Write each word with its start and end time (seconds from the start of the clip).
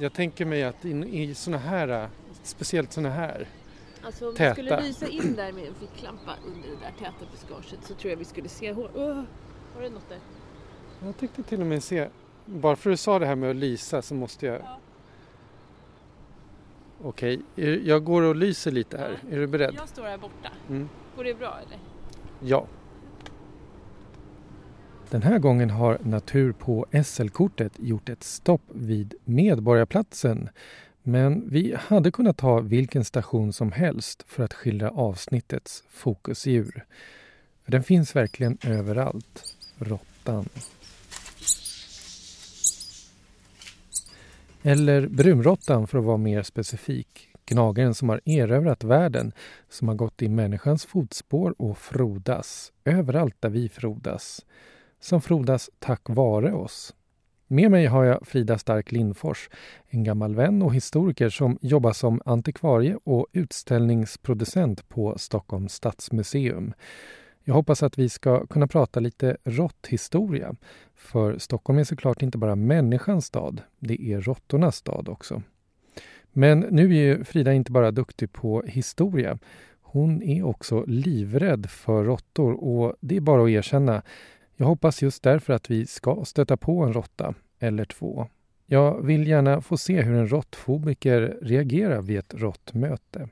Jag 0.00 0.12
tänker 0.12 0.44
mig 0.44 0.64
att 0.64 0.84
in, 0.84 1.04
i 1.04 1.34
såna 1.34 1.58
här, 1.58 2.08
speciellt 2.42 2.92
såna 2.92 3.10
här, 3.10 3.48
Alltså 4.02 4.28
om 4.28 4.34
Täta. 4.34 4.54
vi 4.62 4.62
skulle 4.62 4.80
lysa 4.82 5.08
in 5.08 5.34
där 5.36 5.52
med 5.52 5.66
en 5.68 5.74
ficklampa 5.74 6.34
under 6.46 6.68
det 6.68 6.74
där 6.74 6.92
täta 6.98 7.30
buskaget 7.32 7.84
så 7.84 7.94
tror 7.94 8.10
jag 8.10 8.18
vi 8.18 8.24
skulle 8.24 8.48
se 8.48 8.72
hår. 8.72 8.90
Uh, 8.96 9.22
har 9.74 9.82
du 9.82 9.88
något 9.90 10.08
där? 10.08 10.18
jag 11.04 11.16
tänkte 11.16 11.42
till 11.42 11.60
och 11.60 11.66
med 11.66 11.82
se, 11.82 12.08
bara 12.44 12.76
för 12.76 12.90
att 12.90 12.92
du 12.92 12.96
sa 12.96 13.18
det 13.18 13.26
här 13.26 13.36
med 13.36 13.50
att 13.50 13.56
lysa 13.56 14.02
så 14.02 14.14
måste 14.14 14.46
jag... 14.46 14.60
Ja. 14.60 14.78
Okej, 17.02 17.40
är- 17.56 17.80
jag 17.84 18.04
går 18.04 18.22
och 18.22 18.36
lyser 18.36 18.70
lite 18.70 18.98
här. 18.98 19.18
Är 19.30 19.38
du 19.38 19.46
beredd? 19.46 19.74
Jag 19.76 19.88
står 19.88 20.02
här 20.02 20.18
borta. 20.18 20.50
Mm. 20.68 20.88
Går 21.16 21.24
det 21.24 21.34
bra 21.34 21.58
eller? 21.66 21.78
Ja. 22.40 22.66
Den 25.10 25.22
här 25.22 25.38
gången 25.38 25.70
har 25.70 25.98
Natur 26.02 26.52
på 26.52 26.86
SL-kortet 27.04 27.72
gjort 27.76 28.08
ett 28.08 28.22
stopp 28.22 28.62
vid 28.72 29.14
Medborgarplatsen. 29.24 30.48
Men 31.02 31.50
vi 31.50 31.74
hade 31.78 32.10
kunnat 32.10 32.36
ta 32.36 32.60
vilken 32.60 33.04
station 33.04 33.52
som 33.52 33.72
helst 33.72 34.24
för 34.26 34.44
att 34.44 34.54
skildra 34.54 34.90
avsnittets 34.90 35.84
fokusdjur. 35.90 36.84
För 37.64 37.72
den 37.72 37.82
finns 37.82 38.16
verkligen 38.16 38.58
överallt. 38.64 39.56
Råttan. 39.78 40.48
Eller 44.62 45.06
brunråttan 45.06 45.86
för 45.86 45.98
att 45.98 46.04
vara 46.04 46.16
mer 46.16 46.42
specifik. 46.42 47.28
Gnagaren 47.46 47.94
som 47.94 48.08
har 48.08 48.20
erövrat 48.24 48.84
världen, 48.84 49.32
som 49.68 49.88
har 49.88 49.94
gått 49.94 50.22
i 50.22 50.28
människans 50.28 50.86
fotspår 50.86 51.54
och 51.58 51.78
frodas, 51.78 52.72
överallt 52.84 53.36
där 53.40 53.48
vi 53.48 53.68
frodas. 53.68 54.44
Som 55.00 55.20
frodas 55.20 55.70
tack 55.78 56.02
vare 56.04 56.52
oss. 56.52 56.94
Med 57.46 57.70
mig 57.70 57.86
har 57.86 58.04
jag 58.04 58.26
Frida 58.26 58.58
Stark 58.58 58.92
Lindfors, 58.92 59.50
en 59.88 60.04
gammal 60.04 60.34
vän 60.34 60.62
och 60.62 60.74
historiker 60.74 61.28
som 61.28 61.58
jobbar 61.60 61.92
som 61.92 62.22
antikvarie 62.24 62.98
och 63.04 63.26
utställningsproducent 63.32 64.88
på 64.88 65.18
Stockholms 65.18 65.74
stadsmuseum. 65.74 66.72
Jag 67.44 67.54
hoppas 67.54 67.82
att 67.82 67.98
vi 67.98 68.08
ska 68.08 68.46
kunna 68.46 68.66
prata 68.66 69.00
lite 69.00 69.36
råtthistoria. 69.44 70.54
För 70.94 71.38
Stockholm 71.38 71.78
är 71.78 71.84
såklart 71.84 72.22
inte 72.22 72.38
bara 72.38 72.56
människans 72.56 73.26
stad, 73.26 73.62
det 73.78 74.02
är 74.02 74.20
råttornas 74.20 74.76
stad 74.76 75.08
också. 75.08 75.42
Men 76.32 76.60
nu 76.60 76.84
är 76.84 77.02
ju 77.02 77.24
Frida 77.24 77.52
inte 77.52 77.72
bara 77.72 77.90
duktig 77.90 78.32
på 78.32 78.62
historia. 78.62 79.38
Hon 79.82 80.22
är 80.22 80.46
också 80.46 80.84
livrädd 80.86 81.70
för 81.70 82.04
råttor 82.04 82.64
och 82.64 82.96
det 83.00 83.16
är 83.16 83.20
bara 83.20 83.42
att 83.42 83.48
erkänna. 83.50 84.02
Jag 84.60 84.66
hoppas 84.66 85.02
just 85.02 85.22
därför 85.22 85.52
att 85.52 85.70
vi 85.70 85.86
ska 85.86 86.24
stöta 86.24 86.56
på 86.56 86.82
en 86.82 86.92
råtta, 86.92 87.34
eller 87.58 87.84
två. 87.84 88.26
Jag 88.66 89.06
vill 89.06 89.26
gärna 89.26 89.60
få 89.60 89.76
se 89.76 90.02
hur 90.02 90.14
en 90.14 90.28
råttfobiker 90.28 91.38
reagerar 91.42 92.02
vid 92.02 92.18
ett 92.18 92.34
råttmöte. 92.34 93.28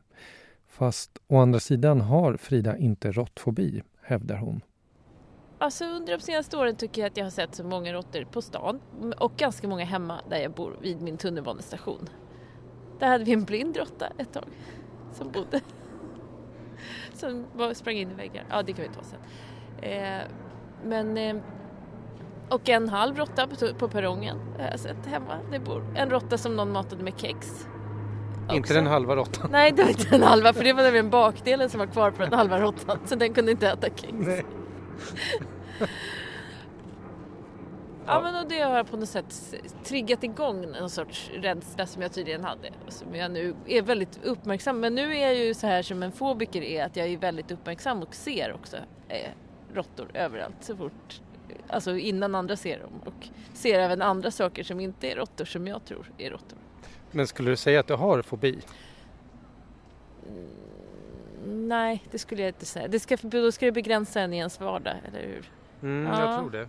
Fast 0.69 1.19
å 1.28 1.36
andra 1.36 1.60
sidan 1.60 2.00
har 2.00 2.36
Frida 2.36 2.77
inte 2.77 3.12
råttfobi, 3.12 3.82
hävdar 4.03 4.36
hon. 4.36 4.60
Alltså 5.59 5.84
under 5.84 6.16
de 6.16 6.22
senaste 6.22 6.56
åren 6.56 6.76
tycker 6.76 7.03
jag 7.03 7.10
att 7.10 7.16
jag 7.16 7.25
har 7.25 7.31
sett 7.31 7.54
så 7.54 7.65
många 7.65 7.92
råttor 7.92 8.25
på 8.25 8.42
stan 8.42 8.81
och 9.19 9.36
ganska 9.36 9.69
många 9.69 9.84
hemma 9.84 10.20
där 10.31 10.38
jag 10.38 10.53
bor 10.53 10.76
vid 10.82 11.03
min 11.03 11.16
tunnelbanestation. 11.16 12.09
Där 12.98 13.09
hade 13.09 13.25
vi 13.25 13.32
en 13.32 13.44
blind 13.44 13.76
råtta 13.76 14.12
ett 14.19 14.32
tag 14.32 14.48
som 15.12 15.32
bodde. 15.32 15.60
Som 17.15 17.44
sprang 17.75 17.97
in 17.97 18.10
i 18.10 18.15
väggar. 18.15 18.44
Ja, 18.50 18.62
det 18.62 18.72
kan 18.72 18.82
vi 18.82 18.91
ta 18.94 19.03
sen. 19.03 19.20
Eh, 19.91 20.22
men... 20.86 21.19
Eh, 21.19 21.36
och 22.50 22.69
en 22.69 22.88
halv 22.88 23.16
råtta 23.16 23.47
på, 23.47 23.74
på 23.74 23.88
perrongen 23.88 24.36
har 24.58 24.69
jag 24.70 24.80
sett 24.80 25.06
hemma. 25.06 25.38
Det 25.50 25.58
bor 25.58 25.84
en 25.94 26.10
råtta 26.10 26.38
som 26.38 26.56
någon 26.56 26.72
matade 26.72 27.04
med 27.04 27.20
kex. 27.20 27.66
Inte 28.42 28.60
också. 28.60 28.74
den 28.74 28.86
halva 28.86 29.16
råttan. 29.16 29.48
Nej, 29.50 29.72
det 29.72 29.82
var 29.82 29.91
inte 29.91 30.08
den 30.10 30.22
halva 30.22 30.52
för 30.52 30.64
det 30.64 30.72
var 30.72 30.82
nämligen 30.82 31.10
bakdelen 31.10 31.70
som 31.70 31.78
var 31.78 31.86
kvar 31.86 32.10
på 32.10 32.22
den 32.22 32.32
halva 32.32 32.60
råttan 32.60 32.98
så 33.04 33.14
den 33.14 33.34
kunde 33.34 33.50
inte 33.50 33.69
äta 33.69 33.86
kex. 33.86 34.12
Nej. 34.12 34.44
Ja, 38.08 38.20
men 38.20 38.36
och 38.36 38.48
det 38.48 38.60
har 38.60 38.84
på 38.84 38.97
något 38.97 39.08
sätt 39.08 39.54
triggat 39.84 40.24
igång 40.24 40.64
en 40.74 40.91
sorts 40.91 41.30
rädsla 41.34 41.86
som 41.86 42.03
jag 42.03 42.12
tydligen 42.12 42.44
hade. 42.44 42.72
Som 42.88 43.14
jag 43.14 43.30
nu 43.30 43.54
är 43.66 43.82
väldigt 43.82 44.24
uppmärksam. 44.24 44.80
Men 44.80 44.94
nu 44.94 45.16
är 45.16 45.26
jag 45.26 45.34
ju 45.34 45.54
så 45.54 45.66
här 45.66 45.82
som 45.82 46.03
en 46.03 46.12
fobiker 46.12 46.62
är 46.62 46.84
att 46.84 46.97
jag 46.97 47.06
är 47.06 47.18
väldigt 47.18 47.50
uppmärksam 47.50 48.03
och 48.03 48.14
ser 48.14 48.53
också 48.53 48.76
eh, 49.08 49.30
råttor 49.76 50.10
överallt 50.14 50.56
så 50.60 50.76
fort. 50.76 51.20
Alltså 51.69 51.97
innan 51.97 52.34
andra 52.34 52.56
ser 52.56 52.78
dem 52.81 53.00
och 53.04 53.28
ser 53.54 53.78
även 53.78 54.03
andra 54.03 54.31
saker 54.31 54.62
som 54.64 54.81
inte 54.81 55.10
är 55.12 55.16
råttor 55.16 55.44
som 55.44 55.66
jag 55.66 55.84
tror 55.84 56.10
är 56.19 56.31
råttor. 56.31 56.59
Men 57.10 57.26
skulle 57.26 57.50
du 57.50 57.56
säga 57.56 57.81
att 57.81 57.86
du 57.86 57.94
har 57.94 58.22
fobi? 58.22 58.59
Nej, 61.47 62.03
det 62.10 62.19
skulle 62.19 62.42
jag 62.42 62.48
inte 62.48 62.66
säga. 62.66 62.88
Det 62.88 63.00
ska, 63.00 63.16
då 63.22 63.53
ska 63.53 63.66
det 63.66 63.72
begränsa 63.72 64.20
en 64.20 64.32
i 64.32 64.36
ens 64.38 64.60
vardag, 64.60 64.94
eller 65.09 65.20
hur? 65.26 65.50
Mm, 65.82 66.12
Ja. 66.12 66.20
jag 66.31 66.38
tror 66.41 66.50
det. 66.50 66.69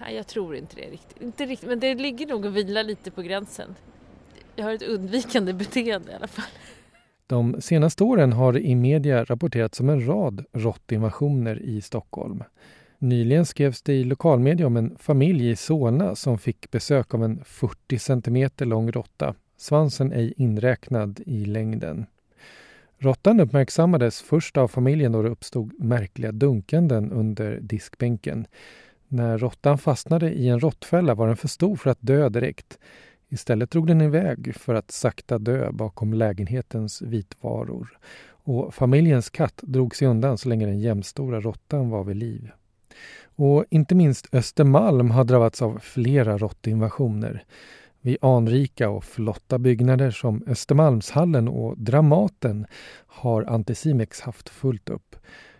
Nej, 0.00 0.16
jag 0.16 0.26
tror 0.26 0.56
inte 0.56 0.76
det 0.76 0.90
riktigt. 0.90 1.22
Inte 1.22 1.46
riktigt. 1.46 1.68
Men 1.68 1.80
det 1.80 1.94
ligger 1.94 2.26
nog 2.26 2.44
och 2.44 2.56
vilar 2.56 2.82
lite 2.82 3.10
på 3.10 3.22
gränsen. 3.22 3.74
Jag 4.56 4.64
har 4.64 4.72
ett 4.72 4.82
undvikande 4.82 5.52
beteende 5.52 6.12
i 6.12 6.14
alla 6.14 6.26
fall. 6.26 6.44
De 7.28 7.60
senaste 7.60 8.04
åren 8.04 8.32
har 8.32 8.52
det 8.52 8.60
i 8.60 8.74
media 8.74 9.24
rapporterats 9.24 9.80
om 9.80 9.88
en 9.88 10.06
rad 10.06 10.44
råttinvasioner 10.52 11.62
i 11.62 11.80
Stockholm. 11.80 12.42
Nyligen 12.98 13.46
skrevs 13.46 13.82
det 13.82 13.92
i 13.92 14.04
lokalmedia 14.04 14.66
om 14.66 14.76
en 14.76 14.96
familj 14.98 15.50
i 15.50 15.56
Solna 15.56 16.14
som 16.14 16.38
fick 16.38 16.70
besök 16.70 17.14
av 17.14 17.24
en 17.24 17.40
40 17.44 17.98
centimeter 17.98 18.66
lång 18.66 18.90
råtta, 18.90 19.34
svansen 19.56 20.12
ej 20.12 20.34
inräknad 20.36 21.20
i 21.26 21.44
längden. 21.44 22.06
Råttan 22.98 23.40
uppmärksammades 23.40 24.22
först 24.22 24.56
av 24.56 24.68
familjen 24.68 25.12
då 25.12 25.22
det 25.22 25.28
uppstod 25.28 25.84
märkliga 25.84 26.32
dunkanden 26.32 27.12
under 27.12 27.60
diskbänken. 27.60 28.46
När 29.08 29.38
råttan 29.38 29.78
fastnade 29.78 30.32
i 30.32 30.48
en 30.48 30.60
råttfälla 30.60 31.14
var 31.14 31.26
den 31.26 31.36
för 31.36 31.48
stor 31.48 31.76
för 31.76 31.90
att 31.90 31.98
dö 32.00 32.28
direkt. 32.28 32.78
Istället 33.28 33.70
drog 33.70 33.86
den 33.86 34.00
iväg 34.00 34.54
för 34.56 34.74
att 34.74 34.90
sakta 34.90 35.38
dö 35.38 35.72
bakom 35.72 36.14
lägenhetens 36.14 37.02
vitvaror. 37.02 37.98
Och 38.28 38.74
familjens 38.74 39.30
katt 39.30 39.60
drog 39.62 39.96
sig 39.96 40.08
undan 40.08 40.38
så 40.38 40.48
länge 40.48 40.66
den 40.66 40.80
jämnstora 40.80 41.40
råttan 41.40 41.90
var 41.90 42.04
vid 42.04 42.16
liv. 42.16 42.50
Och 43.36 43.64
inte 43.70 43.94
minst 43.94 44.34
Östermalm 44.34 45.10
har 45.10 45.24
drabbats 45.24 45.62
av 45.62 45.78
flera 45.78 46.38
råttinvasioner. 46.38 47.44
Vid 48.00 48.16
anrika 48.20 48.90
och 48.90 49.04
flotta 49.04 49.58
byggnader 49.58 50.10
som 50.10 50.42
Östermalmshallen 50.46 51.48
och 51.48 51.78
Dramaten 51.78 52.66
har 53.06 53.42
Anticimex 53.42 54.20
haft 54.20 54.48
fullt 54.48 54.88
upp. 54.88 55.16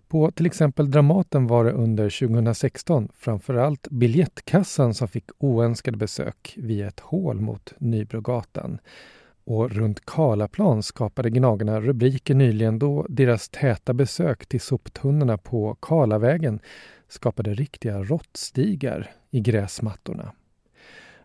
På 0.09 0.31
till 0.31 0.47
exempel 0.47 0.91
Dramaten 0.91 1.47
var 1.47 1.65
det 1.65 1.73
under 1.73 2.29
2016 2.29 3.09
framförallt 3.19 3.89
biljettkassan 3.91 4.95
som 4.95 5.09
fick 5.09 5.25
oönskade 5.39 5.97
besök 5.97 6.55
via 6.57 6.89
ett 6.89 7.01
hål 7.01 7.41
mot 7.41 7.73
Nybrogatan. 7.79 8.79
Och 9.45 9.71
runt 9.71 10.07
Karlaplan 10.07 10.83
skapade 10.83 11.31
Gnagarna 11.31 11.81
rubriker 11.81 12.35
nyligen 12.35 12.79
då 12.79 13.07
deras 13.09 13.49
täta 13.49 13.95
besök 13.95 14.47
till 14.47 14.61
soptunnorna 14.61 15.39
på 15.39 15.77
Karlavägen 15.81 16.61
skapade 17.09 17.55
riktiga 17.55 18.03
råttstigar 18.03 19.11
i 19.31 19.41
gräsmattorna. 19.41 20.33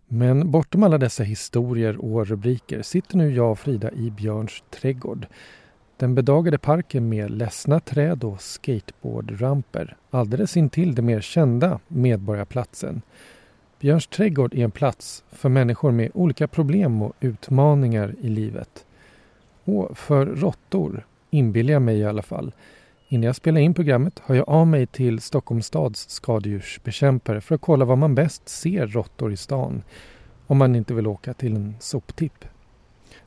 Men 0.07 0.51
bortom 0.51 0.83
alla 0.83 0.97
dessa 0.97 1.23
historier 1.23 1.97
och 2.05 2.27
rubriker 2.27 2.81
sitter 2.81 3.17
nu 3.17 3.35
jag 3.35 3.51
och 3.51 3.59
Frida 3.59 3.91
i 3.91 4.11
Björns 4.11 4.63
trädgård. 4.69 5.27
Den 6.03 6.15
bedagade 6.15 6.57
parken 6.57 7.09
med 7.09 7.31
ledsna 7.31 7.79
träd 7.79 8.23
och 8.23 8.41
skateboardramper 8.41 9.97
alldeles 10.09 10.57
intill 10.57 10.95
den 10.95 11.05
mer 11.05 11.21
kända 11.21 11.79
Medborgarplatsen. 11.87 13.01
Björns 13.79 14.07
trädgård 14.07 14.53
är 14.53 14.63
en 14.63 14.71
plats 14.71 15.23
för 15.31 15.49
människor 15.49 15.91
med 15.91 16.11
olika 16.13 16.47
problem 16.47 17.01
och 17.01 17.13
utmaningar 17.19 18.15
i 18.21 18.29
livet. 18.29 18.85
Och 19.63 19.97
för 19.97 20.25
råttor, 20.25 21.05
inbillar 21.29 21.73
jag 21.73 21.81
mig 21.81 21.97
i 21.97 22.05
alla 22.05 22.21
fall. 22.21 22.51
Innan 23.07 23.23
jag 23.23 23.35
spelar 23.35 23.61
in 23.61 23.73
programmet 23.73 24.19
har 24.23 24.35
jag 24.35 24.49
av 24.49 24.67
mig 24.67 24.87
till 24.87 25.21
Stockholms 25.21 25.65
stads 25.65 26.09
skadedjursbekämpare 26.09 27.41
för 27.41 27.55
att 27.55 27.61
kolla 27.61 27.85
var 27.85 27.95
man 27.95 28.15
bäst 28.15 28.49
ser 28.49 28.87
råttor 28.87 29.33
i 29.33 29.37
stan. 29.37 29.83
Om 30.47 30.57
man 30.57 30.75
inte 30.75 30.93
vill 30.93 31.07
åka 31.07 31.33
till 31.33 31.55
en 31.55 31.75
soptipp. 31.79 32.45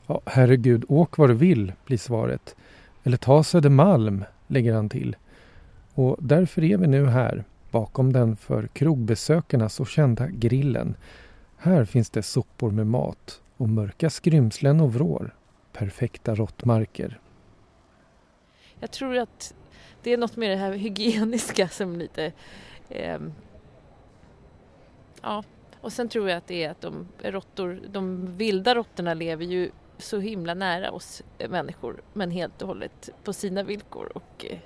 Ja, 0.07 0.21
herregud, 0.25 0.85
åk 0.87 1.17
var 1.17 1.27
du 1.27 1.33
vill, 1.33 1.73
blir 1.85 1.97
svaret. 1.97 2.55
Eller 3.07 3.17
ta 3.17 3.43
Södermalm, 3.43 4.25
lägger 4.47 4.73
han 4.73 4.89
till. 4.89 5.15
Och 5.93 6.17
därför 6.19 6.63
är 6.63 6.77
vi 6.77 6.87
nu 6.87 7.05
här, 7.05 7.43
bakom 7.71 8.13
den 8.13 8.35
för 8.35 8.67
krogbesökarna 8.67 9.69
så 9.69 9.85
kända 9.85 10.27
grillen. 10.27 10.95
Här 11.57 11.85
finns 11.85 12.09
det 12.09 12.23
sopor 12.23 12.71
med 12.71 12.87
mat 12.87 13.41
och 13.57 13.69
mörka 13.69 14.09
skrymslen 14.09 14.79
och 14.79 14.93
vrår. 14.93 15.35
Perfekta 15.73 16.35
råttmarker. 16.35 17.19
Jag 18.79 18.91
tror 18.91 19.17
att 19.17 19.53
det 20.03 20.13
är 20.13 20.17
något 20.17 20.35
med 20.35 20.49
det 20.49 20.57
här 20.57 20.71
hygieniska 20.71 21.67
som 21.67 21.95
lite... 21.95 22.31
Eh, 22.89 23.19
ja, 25.21 25.43
och 25.81 25.93
sen 25.93 26.09
tror 26.09 26.29
jag 26.29 26.37
att 26.37 26.47
det 26.47 26.63
är 26.63 26.71
att 26.71 26.81
de 26.81 27.07
råttor, 27.23 27.79
de 27.89 28.33
vilda 28.37 28.75
råttorna 28.75 29.13
lever 29.13 29.45
ju 29.45 29.71
så 29.97 30.19
himla 30.19 30.53
nära 30.53 30.91
oss 30.91 31.23
människor 31.49 32.01
men 32.13 32.31
helt 32.31 32.61
och 32.61 32.67
hållet 32.67 33.09
på 33.23 33.33
sina 33.33 33.63
villkor 33.63 34.11
och 34.15 34.45
eh, 34.49 34.59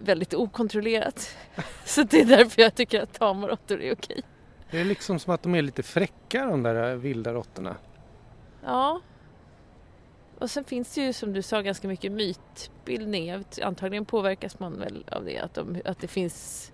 väldigt 0.00 0.34
okontrollerat. 0.34 1.36
Så 1.84 2.02
det 2.02 2.20
är 2.20 2.24
därför 2.24 2.62
jag 2.62 2.74
tycker 2.74 3.00
att 3.02 3.12
tama 3.12 3.48
råttor 3.48 3.82
är 3.82 3.94
okej. 3.94 4.22
Det 4.70 4.80
är 4.80 4.84
liksom 4.84 5.18
som 5.18 5.34
att 5.34 5.42
de 5.42 5.54
är 5.54 5.62
lite 5.62 5.82
fräcka 5.82 6.46
de 6.46 6.62
där 6.62 6.96
vilda 6.96 7.32
råttorna. 7.32 7.76
Ja. 8.64 9.00
Och 10.38 10.50
sen 10.50 10.64
finns 10.64 10.94
det 10.94 11.00
ju 11.00 11.12
som 11.12 11.32
du 11.32 11.42
sa 11.42 11.62
ganska 11.62 11.88
mycket 11.88 12.12
mytbildning. 12.12 13.44
Antagligen 13.62 14.04
påverkas 14.04 14.58
man 14.58 14.78
väl 14.78 15.04
av 15.10 15.24
det. 15.24 15.38
Att, 15.38 15.54
de, 15.54 15.80
att 15.84 15.98
det 15.98 16.08
finns 16.08 16.72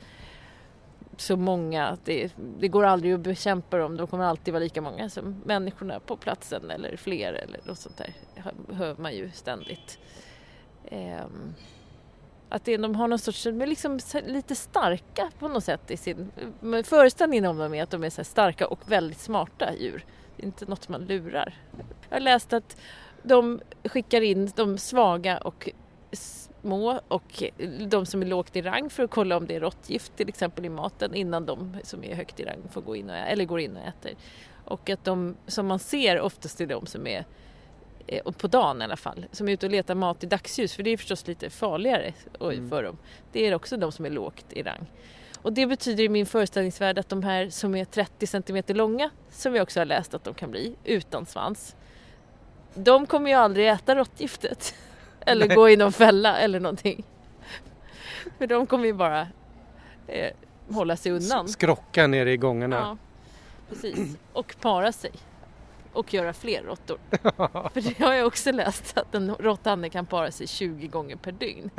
så 1.16 1.36
många. 1.36 1.98
Det, 2.04 2.34
det, 2.58 2.68
går 2.68 2.84
aldrig 2.84 3.12
att 3.12 3.20
bekämpa 3.20 3.78
dem. 3.78 3.96
De 3.96 4.06
kommer 4.06 4.24
alltid 4.24 4.54
vara 4.54 4.62
lika 4.62 4.80
många 4.80 5.08
som 5.08 5.42
människorna 5.44 6.00
på 6.00 6.16
platsen 6.16 6.70
eller 6.70 6.96
fler 6.96 7.32
eller 7.32 7.60
något 7.64 7.78
sånt 7.78 7.96
där. 7.96 8.14
Det 8.34 8.74
hör 8.74 8.96
man 8.98 9.14
ju 9.14 9.30
ständigt. 9.30 9.98
Um, 10.90 11.54
att 12.48 12.64
det, 12.64 12.76
de 12.76 12.94
har 12.94 13.08
någon 13.08 13.18
sorts, 13.18 13.44
de 13.44 13.62
är 13.62 13.66
liksom 13.66 14.00
lite 14.26 14.54
starka 14.54 15.30
på 15.38 15.48
något 15.48 15.64
sätt 15.64 15.90
i 15.90 15.96
sin... 15.96 16.30
Föreställningen 16.84 17.46
om 17.46 17.58
dem 17.58 17.74
är 17.74 17.82
att 17.82 17.90
de 17.90 18.04
är 18.04 18.10
så 18.10 18.24
starka 18.24 18.66
och 18.66 18.90
väldigt 18.90 19.20
smarta 19.20 19.74
djur. 19.74 20.04
Det 20.36 20.42
är 20.42 20.46
inte 20.46 20.66
något 20.66 20.88
man 20.88 21.04
lurar. 21.04 21.54
Jag 22.08 22.16
har 22.16 22.20
läst 22.20 22.52
att 22.52 22.76
de 23.22 23.60
skickar 23.84 24.20
in 24.20 24.50
de 24.56 24.78
svaga 24.78 25.38
och 25.38 25.70
små 26.60 27.00
och 27.08 27.42
de 27.86 28.06
som 28.06 28.22
är 28.22 28.26
lågt 28.26 28.56
i 28.56 28.62
rang 28.62 28.90
för 28.90 29.02
att 29.02 29.10
kolla 29.10 29.36
om 29.36 29.46
det 29.46 29.56
är 29.56 29.60
råttgift 29.60 30.16
till 30.16 30.28
exempel 30.28 30.64
i 30.64 30.68
maten 30.68 31.14
innan 31.14 31.46
de 31.46 31.76
som 31.82 32.04
är 32.04 32.14
högt 32.14 32.40
i 32.40 32.44
rang 32.44 32.62
får 32.72 32.80
gå 32.80 32.96
in 32.96 33.10
och, 33.10 33.16
eller 33.16 33.44
går 33.44 33.60
in 33.60 33.76
och 33.76 33.82
äter. 33.82 34.12
Och 34.64 34.90
att 34.90 35.04
de 35.04 35.36
som 35.46 35.66
man 35.66 35.78
ser 35.78 36.20
oftast 36.20 36.60
är 36.60 36.66
de 36.66 36.86
som 36.86 37.06
är 37.06 37.24
Eh, 38.10 38.32
på 38.32 38.46
dagen 38.46 38.80
i 38.80 38.84
alla 38.84 38.96
fall, 38.96 39.26
som 39.32 39.48
är 39.48 39.52
ute 39.52 39.66
och 39.66 39.72
letar 39.72 39.94
mat 39.94 40.24
i 40.24 40.26
dagsljus 40.26 40.74
för 40.74 40.82
det 40.82 40.90
är 40.90 40.96
förstås 40.96 41.26
lite 41.26 41.50
farligare 41.50 42.12
mm. 42.40 42.68
för 42.68 42.82
dem. 42.82 42.98
Det 43.32 43.46
är 43.46 43.54
också 43.54 43.76
de 43.76 43.92
som 43.92 44.04
är 44.04 44.10
lågt 44.10 44.52
i 44.52 44.62
rang. 44.62 44.86
Och 45.42 45.52
det 45.52 45.66
betyder 45.66 46.04
i 46.04 46.08
min 46.08 46.26
föreställningsvärld 46.26 46.98
att 46.98 47.08
de 47.08 47.22
här 47.22 47.50
som 47.50 47.74
är 47.74 47.84
30 47.84 48.26
cm 48.26 48.62
långa, 48.66 49.10
som 49.30 49.52
vi 49.52 49.60
också 49.60 49.80
har 49.80 49.84
läst 49.84 50.14
att 50.14 50.24
de 50.24 50.34
kan 50.34 50.50
bli, 50.50 50.76
utan 50.84 51.26
svans, 51.26 51.76
de 52.74 53.06
kommer 53.06 53.30
ju 53.30 53.36
aldrig 53.36 53.68
äta 53.68 53.94
råttgiftet. 53.94 54.74
Eller 55.26 55.48
Nej. 55.48 55.56
gå 55.56 55.68
i 55.68 55.76
någon 55.76 55.92
fälla 55.92 56.38
eller 56.38 56.60
någonting. 56.60 57.04
För 58.38 58.46
de 58.46 58.66
kommer 58.66 58.86
ju 58.86 58.92
bara 58.92 59.20
eh, 60.06 60.30
hålla 60.68 60.96
sig 60.96 61.12
undan. 61.12 61.48
Skrocka 61.48 62.06
nere 62.06 62.32
i 62.32 62.36
gångarna. 62.36 62.76
Ja, 62.76 62.96
precis. 63.68 64.16
Och 64.32 64.56
para 64.60 64.92
sig 64.92 65.12
och 65.92 66.14
göra 66.14 66.32
fler 66.32 66.62
råttor. 66.62 66.98
För 67.72 67.80
det 67.80 68.04
har 68.04 68.14
jag 68.14 68.26
också 68.26 68.52
läst 68.52 68.98
att 68.98 69.14
en 69.14 69.34
råtthanne 69.34 69.90
kan 69.90 70.06
para 70.06 70.30
sig 70.30 70.46
20 70.46 70.86
gånger 70.86 71.16
per 71.16 71.32
dygn. 71.32 71.70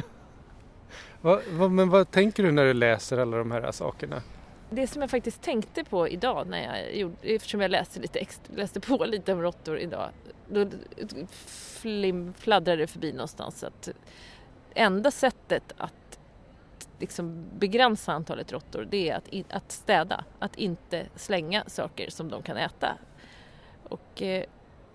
Va, 1.22 1.42
va, 1.50 1.68
men 1.68 1.90
vad 1.90 2.12
tänker 2.12 2.44
du 2.44 2.52
när 2.52 2.66
du 2.66 2.74
läser 2.74 3.18
alla 3.18 3.38
de 3.38 3.52
här 3.52 3.72
sakerna? 3.72 4.22
Det 4.70 4.88
som 4.88 5.02
jag 5.02 5.12
faktiskt 5.12 5.42
tänkte 5.42 5.84
på 5.84 6.08
idag 6.08 6.48
när 6.48 6.64
jag 6.64 6.96
gjorde, 6.96 7.16
eftersom 7.22 7.62
jag 7.62 7.72
läste, 7.72 8.00
lite 8.00 8.20
extra, 8.20 8.56
läste 8.56 8.80
på 8.80 9.06
lite 9.06 9.34
om 9.34 9.42
råttor 9.42 9.78
idag, 9.80 10.10
då 10.54 10.66
flim, 11.82 12.34
fladdrade 12.34 12.82
det 12.82 12.88
förbi 12.88 13.12
någonstans 13.12 13.64
att 13.64 13.90
enda 14.74 15.12
sättet 15.12 15.74
att 15.78 16.20
liksom 17.00 17.46
begränsa 17.60 18.14
antalet 18.14 18.52
råttor 18.52 18.88
det 18.92 19.10
är 19.10 19.16
att, 19.16 19.54
att 19.54 19.72
städa, 19.72 20.24
att 20.40 20.56
inte 20.56 21.08
slänga 21.16 21.64
saker 21.68 22.10
som 22.10 22.30
de 22.30 22.44
kan 22.44 22.58
äta 22.58 22.98
och 23.84 24.22
eh, 24.22 24.46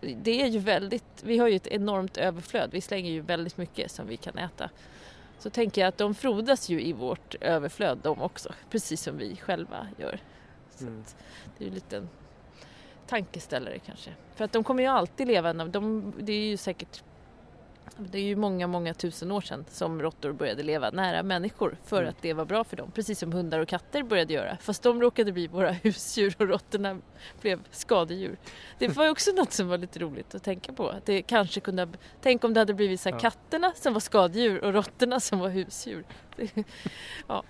det 0.01 0.43
är 0.43 0.47
ju 0.47 0.59
väldigt, 0.59 1.23
vi 1.23 1.39
har 1.39 1.49
ju 1.49 1.57
ett 1.57 1.67
enormt 1.67 2.17
överflöd, 2.17 2.71
vi 2.73 2.81
slänger 2.81 3.11
ju 3.11 3.21
väldigt 3.21 3.57
mycket 3.57 3.91
som 3.91 4.07
vi 4.07 4.17
kan 4.17 4.39
äta. 4.39 4.71
Så 5.39 5.51
tänker 5.51 5.81
jag 5.81 5.89
att 5.89 5.99
de 5.99 6.15
frodas 6.15 6.69
ju 6.69 6.83
i 6.83 6.93
vårt 6.93 7.35
överflöd 7.41 7.99
de 8.03 8.23
också, 8.23 8.53
precis 8.71 9.03
som 9.03 9.19
vi 9.19 9.37
själva 9.37 9.87
gör. 9.99 10.21
Så 10.71 10.87
mm. 10.87 11.05
det 11.59 11.65
är 11.65 11.69
ju 11.69 11.75
lite 11.75 11.97
en 11.97 12.09
tankeställare 13.07 13.79
kanske. 13.79 14.11
För 14.35 14.45
att 14.45 14.53
de 14.53 14.65
kommer 14.65 14.83
ju 14.83 14.89
alltid 14.89 15.27
leva, 15.27 15.53
de, 15.53 16.13
det 16.19 16.33
är 16.33 16.47
ju 16.47 16.57
säkert 16.57 17.03
det 17.99 18.19
är 18.19 18.23
ju 18.23 18.37
många, 18.37 18.67
många 18.67 18.95
tusen 18.95 19.33
år 19.33 19.41
sedan 19.41 19.65
som 19.71 20.03
råttor 20.03 20.33
började 20.33 20.63
leva 20.63 20.91
nära 20.91 21.23
människor 21.23 21.77
för 21.85 21.97
mm. 21.97 22.09
att 22.09 22.23
det 22.23 22.33
var 22.33 22.45
bra 22.45 22.65
för 22.65 22.77
dem. 22.77 22.91
Precis 22.95 23.19
som 23.19 23.33
hundar 23.33 23.59
och 23.59 23.69
katter 23.69 24.03
började 24.03 24.33
göra. 24.33 24.57
Fast 24.61 24.83
de 24.83 25.01
råkade 25.01 25.33
bli 25.33 25.47
våra 25.47 25.71
husdjur 25.83 26.35
och 26.39 26.49
råttorna 26.49 26.99
blev 27.41 27.61
skadedjur. 27.71 28.37
Det 28.79 28.89
var 28.89 29.11
också 29.11 29.31
något 29.31 29.53
som 29.53 29.69
var 29.69 29.79
lite 29.79 29.99
roligt 29.99 30.35
att 30.35 30.43
tänka 30.43 30.73
på. 30.73 30.89
Att 30.89 31.07
det 31.07 31.23
kanske 31.23 31.61
kunde, 31.61 31.89
tänk 32.23 32.45
om 32.45 32.55
det 32.55 32.61
hade 32.61 32.75
blivit 32.75 33.01
så 33.01 33.09
ja. 33.09 33.19
katterna 33.19 33.73
som 33.75 33.93
var 33.93 34.01
skadedjur 34.01 34.65
och 34.65 34.73
råttorna 34.73 35.21
som 35.21 35.39
var 35.39 35.49
husdjur. 35.49 36.05
ja. 37.27 37.43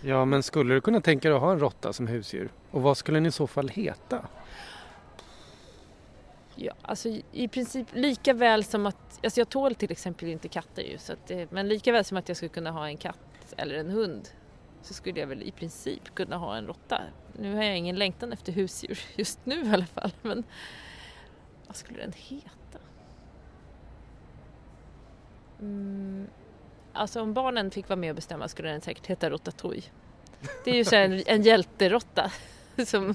ja, 0.00 0.24
men 0.24 0.42
skulle 0.42 0.74
du 0.74 0.80
kunna 0.80 1.00
tänka 1.00 1.28
dig 1.28 1.36
att 1.36 1.42
ha 1.42 1.52
en 1.52 1.60
råtta 1.60 1.92
som 1.92 2.06
husdjur? 2.06 2.48
Och 2.70 2.82
vad 2.82 2.96
skulle 2.96 3.16
den 3.16 3.26
i 3.26 3.32
så 3.32 3.46
fall 3.46 3.68
heta? 3.68 4.26
Ja, 6.56 6.72
alltså 6.82 7.08
i 7.32 7.48
princip 7.48 7.86
lika 7.92 8.34
väl 8.34 8.64
som 8.64 8.86
att, 8.86 9.20
alltså 9.24 9.40
jag 9.40 9.48
tål 9.48 9.74
till 9.74 9.92
exempel 9.92 10.28
inte 10.28 10.48
katter 10.48 10.82
ju, 10.82 10.98
så 10.98 11.12
att, 11.12 11.30
men 11.50 11.68
lika 11.68 11.92
väl 11.92 12.04
som 12.04 12.16
att 12.16 12.28
jag 12.28 12.36
skulle 12.36 12.48
kunna 12.48 12.70
ha 12.70 12.88
en 12.88 12.96
katt 12.96 13.54
eller 13.56 13.74
en 13.74 13.90
hund 13.90 14.28
så 14.82 14.94
skulle 14.94 15.20
jag 15.20 15.26
väl 15.26 15.42
i 15.42 15.50
princip 15.50 16.14
kunna 16.14 16.36
ha 16.36 16.56
en 16.56 16.66
råtta. 16.66 17.02
Nu 17.38 17.54
har 17.54 17.62
jag 17.62 17.76
ingen 17.76 17.96
längtan 17.96 18.32
efter 18.32 18.52
husdjur 18.52 18.98
just 19.16 19.46
nu 19.46 19.64
i 19.64 19.68
alla 19.68 19.86
fall, 19.86 20.10
men 20.22 20.44
vad 21.66 21.76
skulle 21.76 21.98
den 21.98 22.12
heta? 22.16 22.78
Mm, 25.60 26.26
alltså 26.92 27.22
om 27.22 27.34
barnen 27.34 27.70
fick 27.70 27.88
vara 27.88 27.96
med 27.96 28.10
och 28.10 28.16
bestämma 28.16 28.48
skulle 28.48 28.68
den 28.68 28.80
säkert 28.80 29.06
heta 29.06 29.30
Rotatouille. 29.30 29.86
Det 30.64 30.70
är 30.70 30.74
ju 30.74 30.84
så 30.84 30.96
en, 30.96 31.22
en 31.26 31.42
hjälteråtta, 31.42 32.32
som 32.86 33.14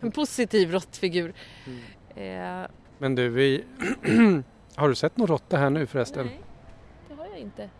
en 0.00 0.12
positiv 0.12 0.72
råttfigur. 0.72 1.34
Mm. 1.66 2.62
Eh, 2.62 2.68
Men 2.98 3.14
du, 3.14 3.28
vi... 3.28 3.64
har 4.74 4.88
du 4.88 4.94
sett 4.94 5.16
någon 5.16 5.26
råtta 5.26 5.56
här 5.56 5.70
nu 5.70 5.86
förresten? 5.86 6.26
Nej, 6.26 6.40
det 7.08 7.14
har 7.14 7.26
jag 7.26 7.38
inte. 7.38 7.70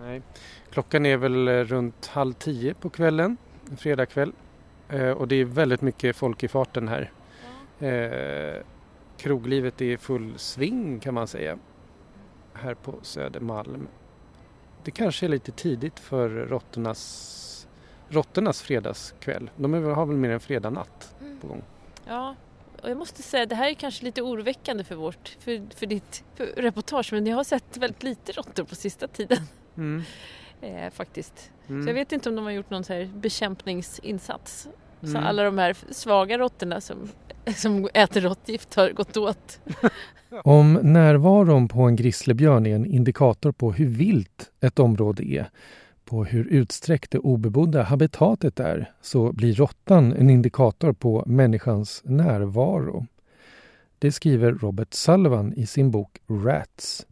Nej. 0.00 0.22
Klockan 0.70 1.06
är 1.06 1.16
väl 1.16 1.48
eh, 1.48 1.52
runt 1.52 2.06
halv 2.06 2.32
tio 2.32 2.74
på 2.74 2.90
kvällen, 2.90 3.36
en 3.70 3.76
fredagkväll. 3.76 4.32
Eh, 4.88 5.10
och 5.10 5.28
det 5.28 5.36
är 5.36 5.44
väldigt 5.44 5.80
mycket 5.80 6.16
folk 6.16 6.42
i 6.42 6.48
farten 6.48 6.88
här. 6.88 7.10
Ja. 7.78 7.86
Eh, 7.86 8.62
kroglivet 9.16 9.80
är 9.80 9.84
i 9.84 9.96
full 9.96 10.32
sving 10.36 11.00
kan 11.00 11.14
man 11.14 11.26
säga. 11.26 11.58
Här 12.52 12.74
på 12.74 12.94
Södermalm. 13.02 13.88
Det 14.84 14.90
kanske 14.90 15.26
är 15.26 15.28
lite 15.28 15.52
tidigt 15.52 16.00
för 16.00 16.28
råttornas, 16.28 17.68
råttornas 18.08 18.62
fredagskväll. 18.62 19.50
De 19.56 19.72
har 19.72 20.06
väl 20.06 20.16
mer 20.16 20.30
en 20.30 20.40
fredagnatt 20.40 21.14
på 21.40 21.46
gång. 21.46 21.62
Ja, 22.06 22.34
och 22.82 22.90
jag 22.90 22.98
måste 22.98 23.22
säga, 23.22 23.46
det 23.46 23.54
här 23.54 23.70
är 23.70 23.74
kanske 23.74 24.04
lite 24.04 24.22
oroväckande 24.22 24.84
för, 24.84 24.94
vårt, 24.94 25.36
för, 25.40 25.62
för 25.76 25.86
ditt 25.86 26.24
för 26.34 26.46
reportage, 26.46 27.12
men 27.12 27.26
jag 27.26 27.36
har 27.36 27.44
sett 27.44 27.76
väldigt 27.76 28.02
lite 28.02 28.32
råttor 28.32 28.64
på 28.64 28.74
sista 28.74 29.08
tiden. 29.08 29.38
Mm. 29.76 30.02
eh, 30.60 30.90
faktiskt. 30.92 31.50
Mm. 31.68 31.82
Så 31.82 31.88
jag 31.88 31.94
vet 31.94 32.12
inte 32.12 32.28
om 32.28 32.36
de 32.36 32.44
har 32.44 32.52
gjort 32.52 32.70
någon 32.70 32.84
så 32.84 32.92
här 32.92 33.10
bekämpningsinsats. 33.14 34.68
Mm. 35.02 35.14
Så 35.14 35.18
alla 35.18 35.42
de 35.42 35.58
här 35.58 35.76
svaga 35.90 36.38
råttorna 36.38 36.80
som, 36.80 37.08
som 37.56 37.88
äter 37.94 38.20
råttgift 38.20 38.74
har 38.74 38.90
gått 38.90 39.16
åt. 39.16 39.60
om 40.44 40.72
närvaron 40.82 41.68
på 41.68 41.82
en 41.82 41.96
grizzlybjörn 41.96 42.66
är 42.66 42.74
en 42.74 42.86
indikator 42.86 43.52
på 43.52 43.72
hur 43.72 43.86
vilt 43.86 44.50
ett 44.60 44.78
område 44.78 45.24
är 45.24 45.50
på 46.12 46.24
hur 46.24 46.44
utsträckt 46.44 47.10
det 47.10 47.18
obebodda 47.18 47.82
habitatet 47.82 48.60
är 48.60 48.92
så 49.00 49.32
blir 49.32 49.54
råttan 49.54 50.12
en 50.12 50.30
indikator 50.30 50.92
på 50.92 51.24
människans 51.26 52.02
närvaro. 52.04 53.06
Det 53.98 54.12
skriver 54.12 54.52
Robert 54.52 54.94
Sullivan 54.94 55.52
i 55.52 55.66
sin 55.66 55.90
bok 55.90 56.18
Rats. 56.28 57.06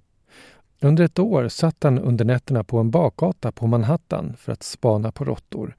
Under 0.80 1.04
ett 1.04 1.18
år 1.18 1.48
satt 1.48 1.82
han 1.82 1.98
under 1.98 2.24
nätterna 2.24 2.64
på 2.64 2.78
en 2.78 2.90
bakgata 2.90 3.52
på 3.52 3.66
Manhattan 3.66 4.36
för 4.36 4.52
att 4.52 4.62
spana 4.62 5.12
på 5.12 5.24
råttor. 5.24 5.76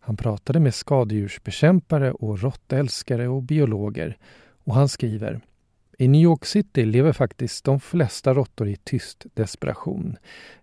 Han 0.00 0.16
pratade 0.16 0.60
med 0.60 0.74
skadedjursbekämpare 0.74 2.12
och 2.12 2.42
råttälskare 2.42 3.28
och 3.28 3.42
biologer 3.42 4.16
och 4.64 4.74
han 4.74 4.88
skriver 4.88 5.40
i 5.98 6.08
New 6.08 6.22
York 6.22 6.44
City 6.44 6.84
lever 6.84 7.12
faktiskt 7.12 7.64
de 7.64 7.80
flesta 7.80 8.34
råttor 8.34 8.68
i 8.68 8.76
tyst 8.76 9.26
desperation. 9.34 10.16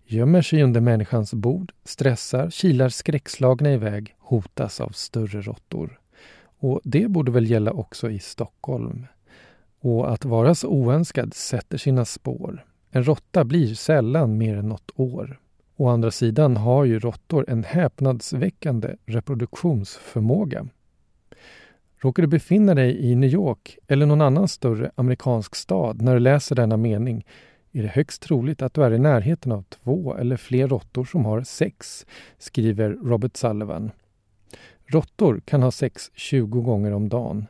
Gömmer 0.05 0.41
sig 0.41 0.63
under 0.63 0.81
människans 0.81 1.33
bord, 1.33 1.71
stressar, 1.83 2.49
kilar 2.49 2.89
skräckslagna 2.89 3.73
iväg, 3.73 4.15
hotas 4.19 4.81
av 4.81 4.89
större 4.89 5.41
råttor. 5.41 5.99
Och 6.59 6.81
det 6.83 7.07
borde 7.07 7.31
väl 7.31 7.49
gälla 7.49 7.71
också 7.71 8.11
i 8.11 8.19
Stockholm. 8.19 9.05
Och 9.79 10.13
att 10.13 10.25
vara 10.25 10.55
så 10.55 10.67
oönskad 10.67 11.33
sätter 11.33 11.77
sina 11.77 12.05
spår. 12.05 12.65
En 12.91 13.03
råtta 13.03 13.43
blir 13.43 13.75
sällan 13.75 14.37
mer 14.37 14.57
än 14.57 14.69
något 14.69 14.91
år. 14.95 15.39
Å 15.75 15.87
andra 15.87 16.11
sidan 16.11 16.57
har 16.57 16.85
ju 16.85 16.99
råttor 16.99 17.45
en 17.47 17.63
häpnadsväckande 17.63 18.95
reproduktionsförmåga. 19.05 20.67
Råkar 22.03 22.23
du 22.23 22.27
befinna 22.27 22.75
dig 22.75 23.11
i 23.11 23.15
New 23.15 23.29
York 23.29 23.77
eller 23.87 24.05
någon 24.05 24.21
annan 24.21 24.47
större 24.47 24.91
amerikansk 24.95 25.55
stad 25.55 26.01
när 26.01 26.13
du 26.13 26.19
läser 26.19 26.55
denna 26.55 26.77
mening 26.77 27.25
är 27.71 27.81
det 27.81 27.87
högst 27.87 28.21
troligt 28.21 28.61
att 28.61 28.73
du 28.73 28.83
är 28.83 28.93
i 28.93 28.99
närheten 28.99 29.51
av 29.51 29.63
två 29.63 30.15
eller 30.15 30.37
fler 30.37 30.67
råttor 30.67 31.05
som 31.05 31.25
har 31.25 31.41
sex, 31.41 32.05
skriver 32.37 32.89
Robert 32.89 33.37
Sullivan. 33.37 33.91
Råttor 34.85 35.41
kan 35.45 35.63
ha 35.63 35.71
sex 35.71 36.11
20 36.13 36.61
gånger 36.61 36.91
om 36.91 37.09
dagen. 37.09 37.45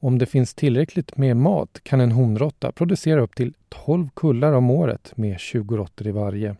Om 0.00 0.18
det 0.18 0.26
finns 0.26 0.54
tillräckligt 0.54 1.16
med 1.16 1.36
mat 1.36 1.80
kan 1.82 2.00
en 2.00 2.12
honråtta 2.12 2.72
producera 2.72 3.20
upp 3.20 3.34
till 3.34 3.54
12 3.68 4.08
kullar 4.14 4.52
om 4.52 4.70
året 4.70 5.12
med 5.16 5.40
20 5.40 5.76
råttor 5.76 6.06
i 6.06 6.10
varje. 6.10 6.56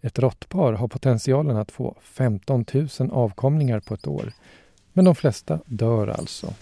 Ett 0.00 0.18
råttpar 0.18 0.72
har 0.72 0.88
potentialen 0.88 1.56
att 1.56 1.70
få 1.70 1.96
15 2.00 2.64
000 2.72 2.88
avkomlingar 3.10 3.80
på 3.80 3.94
ett 3.94 4.06
år. 4.06 4.32
Men 4.92 5.04
de 5.04 5.14
flesta 5.14 5.60
dör 5.66 6.08
alltså. 6.08 6.46
Eh, 6.46 6.52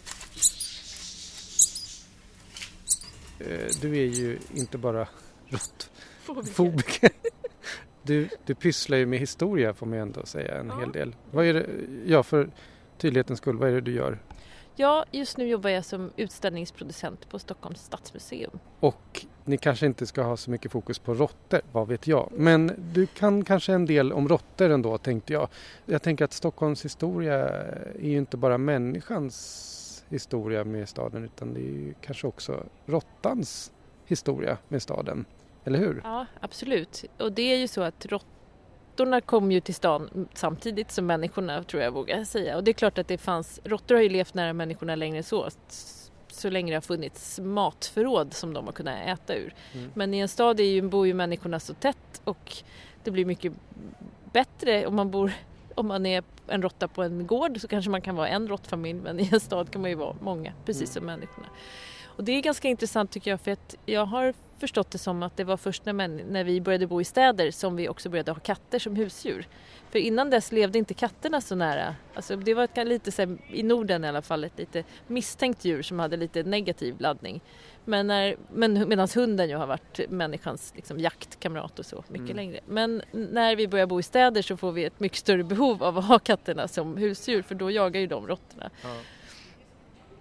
du 3.81 3.99
är 3.99 4.07
ju 4.07 4.39
inte 4.55 4.79
bara 4.79 5.09
råttfobiker. 6.27 7.11
Du, 8.03 8.29
du 8.47 8.55
pysslar 8.55 8.99
ju 8.99 9.07
med 9.07 9.19
historia 9.19 9.75
får 9.75 9.87
man 9.87 9.99
ändå 9.99 10.27
säga 10.27 10.59
en 10.59 10.69
ja. 10.69 10.81
hel 10.81 10.93
del. 10.93 11.17
Vad 11.31 11.47
är 11.47 11.55
det, 11.55 11.67
ja 12.07 12.23
för 12.23 12.51
tydlighetens 12.99 13.39
skull, 13.39 13.57
vad 13.57 13.69
är 13.69 13.73
det 13.73 13.81
du 13.81 13.93
gör? 13.93 14.19
Ja, 14.77 15.05
just 15.11 15.37
nu 15.37 15.47
jobbar 15.47 15.71
jag 15.71 15.85
som 15.85 16.11
utställningsproducent 16.17 17.29
på 17.29 17.39
Stockholms 17.39 17.85
stadsmuseum. 17.85 18.59
Och 18.81 19.27
ni 19.45 19.59
kanske 19.59 19.87
inte 19.87 20.07
ska 20.07 20.23
ha 20.23 20.37
så 20.37 20.51
mycket 20.51 20.73
fokus 20.73 20.99
på 20.99 21.15
råttor, 21.15 21.61
vad 21.73 21.89
vet 21.89 22.07
jag. 22.07 22.33
Men 22.33 22.73
du 22.93 23.07
kan 23.07 23.45
kanske 23.45 23.73
en 23.73 23.87
del 23.87 24.13
om 24.13 24.29
råttor 24.29 24.71
ändå, 24.71 24.99
tänkte 24.99 25.33
jag. 25.33 25.49
Jag 25.87 26.03
tänker 26.03 26.25
att 26.25 26.33
Stockholms 26.33 26.85
historia 26.85 27.49
är 27.49 28.09
ju 28.09 28.17
inte 28.17 28.37
bara 28.37 28.59
människans 28.59 29.35
historia 30.09 30.65
med 30.65 30.89
staden 30.89 31.25
utan 31.25 31.55
det 31.55 31.61
är 31.61 31.73
ju 31.73 31.95
kanske 32.01 32.27
också 32.27 32.65
råttans 32.87 33.73
historia 34.07 34.59
med 34.69 34.83
staden. 34.83 35.25
Eller 35.65 35.79
hur? 35.79 36.01
Ja, 36.05 36.27
absolut. 36.41 37.05
Och 37.19 37.33
det 37.33 37.43
är 37.43 37.57
ju 37.57 37.69
så 37.69 37.83
att 37.83 38.07
råttor 38.07 38.39
råttorna 38.99 39.21
kom 39.21 39.53
ju 39.53 39.61
till 39.61 39.75
stan 39.75 40.29
samtidigt 40.35 40.91
som 40.91 41.07
människorna 41.07 41.63
tror 41.63 41.83
jag 41.83 41.91
vågar 41.91 42.25
säga. 42.25 42.57
Och 42.57 42.65
det 42.65 42.71
är 42.71 42.73
klart 42.73 42.99
att 42.99 43.09
det 43.09 43.19
fanns, 43.19 43.61
råttor 43.65 43.95
har 43.95 44.03
ju 44.03 44.09
levt 44.09 44.35
nära 44.35 44.53
människorna 44.53 44.95
längre 44.95 45.23
så. 45.23 45.49
Så 46.31 46.51
länge 46.51 46.73
det 46.73 46.77
har 46.77 46.81
funnits 46.81 47.41
matförråd 47.41 48.35
som 48.35 48.55
de 48.55 48.67
har 48.67 48.73
kunnat 48.73 49.07
äta 49.07 49.35
ur. 49.35 49.55
Mm. 49.73 49.91
Men 49.95 50.15
i 50.15 50.19
en 50.19 50.29
stad 50.29 50.61
är 50.61 50.65
ju, 50.65 50.83
bor 50.83 51.07
ju 51.07 51.15
människorna 51.15 51.61
så 51.61 51.75
tätt 51.75 52.21
och 52.25 52.57
det 53.05 53.11
blir 53.11 53.25
mycket 53.25 53.53
bättre 54.33 54.87
om 54.87 54.95
man 54.95 55.11
bor 55.11 55.33
om 55.79 55.87
man 55.87 56.07
är 56.07 56.23
en 56.47 56.63
råtta 56.63 56.89
på 56.89 57.03
en 57.03 57.27
gård 57.27 57.61
så 57.61 57.69
kanske 57.69 57.91
man 57.91 58.01
kan 58.01 58.17
vara 58.17 58.29
en 58.29 58.49
råttfamilj 58.49 59.01
men 59.01 59.21
i 59.21 59.29
en 59.33 59.41
stad 59.41 59.71
kan 59.71 59.81
man 59.81 59.91
ju 59.91 59.97
vara 59.97 60.17
många, 60.21 60.53
precis 60.65 60.83
mm. 60.83 60.93
som 60.93 61.07
människorna. 61.07 61.47
Och 62.19 62.25
det 62.25 62.33
är 62.33 62.41
ganska 62.41 62.69
intressant 62.69 63.11
tycker 63.11 63.31
jag 63.31 63.41
för 63.41 63.51
att 63.51 63.77
jag 63.87 64.07
har 64.07 64.35
förstått 64.59 64.91
det 64.91 64.99
som 64.99 65.23
att 65.23 65.37
det 65.37 65.45
var 65.45 65.57
först 65.57 65.85
när, 65.85 65.93
man, 65.93 66.17
när 66.17 66.45
vi 66.45 66.61
började 66.61 66.87
bo 66.87 67.01
i 67.01 67.05
städer 67.05 67.51
som 67.51 67.77
vi 67.77 67.89
också 67.89 68.09
började 68.09 68.31
ha 68.31 68.39
katter 68.39 68.79
som 68.79 68.97
husdjur. 68.97 69.47
För 69.91 69.99
innan 69.99 70.31
dess 70.31 70.53
levde 70.53 70.79
inte 70.79 70.95
katterna 70.95 71.41
så 71.41 71.55
nära. 71.55 71.95
Alltså 72.15 72.37
det 72.37 72.55
var 72.55 72.65
ett, 72.65 72.87
lite 72.87 73.13
så 73.13 73.23
här, 73.23 73.39
i 73.51 73.63
Norden 73.63 74.05
i 74.05 74.09
alla 74.09 74.23
fall 74.23 74.45
ett 74.45 74.59
lite 74.59 74.85
misstänkt 75.07 75.65
djur 75.65 75.83
som 75.83 75.99
hade 75.99 76.17
lite 76.17 76.43
negativ 76.43 77.01
laddning. 77.01 77.41
Men, 77.85 78.07
när, 78.07 78.37
men 78.55 78.89
medan 78.89 79.09
hunden 79.15 79.49
ju 79.49 79.57
har 79.57 79.67
varit 79.67 80.01
människans 80.11 80.73
liksom, 80.77 81.01
jaktkamrat 81.01 81.79
och 81.79 81.87
så 81.87 82.05
mycket 82.09 82.31
mm. 82.31 82.37
längre. 82.37 82.61
Men 82.67 83.03
när 83.13 83.57
vi 83.57 83.69
börjar 83.69 83.87
bo 83.87 84.01
i 84.01 84.03
städer 84.03 84.43
så 84.43 84.57
får 84.57 84.73
vi 84.73 84.85
ett 84.85 85.01
mycket 85.01 85.19
större 85.19 85.45
behov 85.45 85.83
av 85.83 85.99
att 85.99 86.05
ha 86.05 86.19
katterna 86.19 86.69
som 86.69 86.97
husdjur 86.97 87.43
för 87.43 87.55
då 87.55 87.71
jagar 87.71 88.01
ju 88.01 88.07
de 88.07 88.27
råttorna. 88.27 88.71
Ja. 88.83 88.97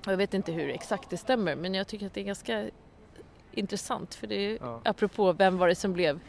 Jag 0.08 0.18
vet 0.18 0.34
inte 0.34 0.52
hur 0.52 0.70
exakt 0.70 1.10
det 1.10 1.18
stämmer 1.18 1.56
men 1.56 1.74
jag 1.74 1.88
tycker 1.88 2.06
att 2.06 2.14
det 2.14 2.22
är 2.22 2.26
ganska 2.26 2.70
intressant 3.52 4.16
för 4.16 4.28
det 4.28 4.36
är 4.36 4.58
ja. 4.62 4.82
apropå 4.86 5.34
vem 5.34 5.58
var 5.58 5.68
det 5.68 5.76
som 5.76 5.94
blev 5.94 6.20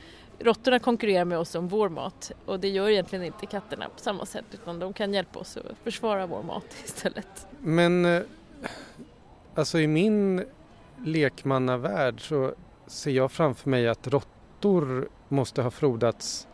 Råttorna 0.40 0.78
konkurrerar 0.78 1.24
med 1.24 1.38
oss 1.38 1.54
om 1.54 1.68
vår 1.68 1.88
mat 1.88 2.32
och 2.46 2.60
det 2.60 2.68
gör 2.68 2.88
egentligen 2.88 3.24
inte 3.24 3.46
katterna 3.46 3.88
på 3.88 3.98
samma 3.98 4.26
sätt 4.26 4.44
utan 4.52 4.78
de 4.78 4.92
kan 4.92 5.14
hjälpa 5.14 5.38
oss 5.38 5.56
att 5.56 5.78
försvara 5.82 6.26
vår 6.26 6.42
mat 6.42 6.64
istället. 6.84 7.46
Men 7.58 8.04
eh, 8.04 8.22
alltså 9.54 9.80
i 9.80 9.86
min 9.86 10.44
lekmannavärld 11.04 12.28
så 12.28 12.54
ser 12.86 13.10
jag 13.10 13.32
framför 13.32 13.70
mig 13.70 13.88
att 13.88 14.06
råttor 14.06 15.08
måste 15.28 15.62
ha 15.62 15.70
frodats 15.70 16.48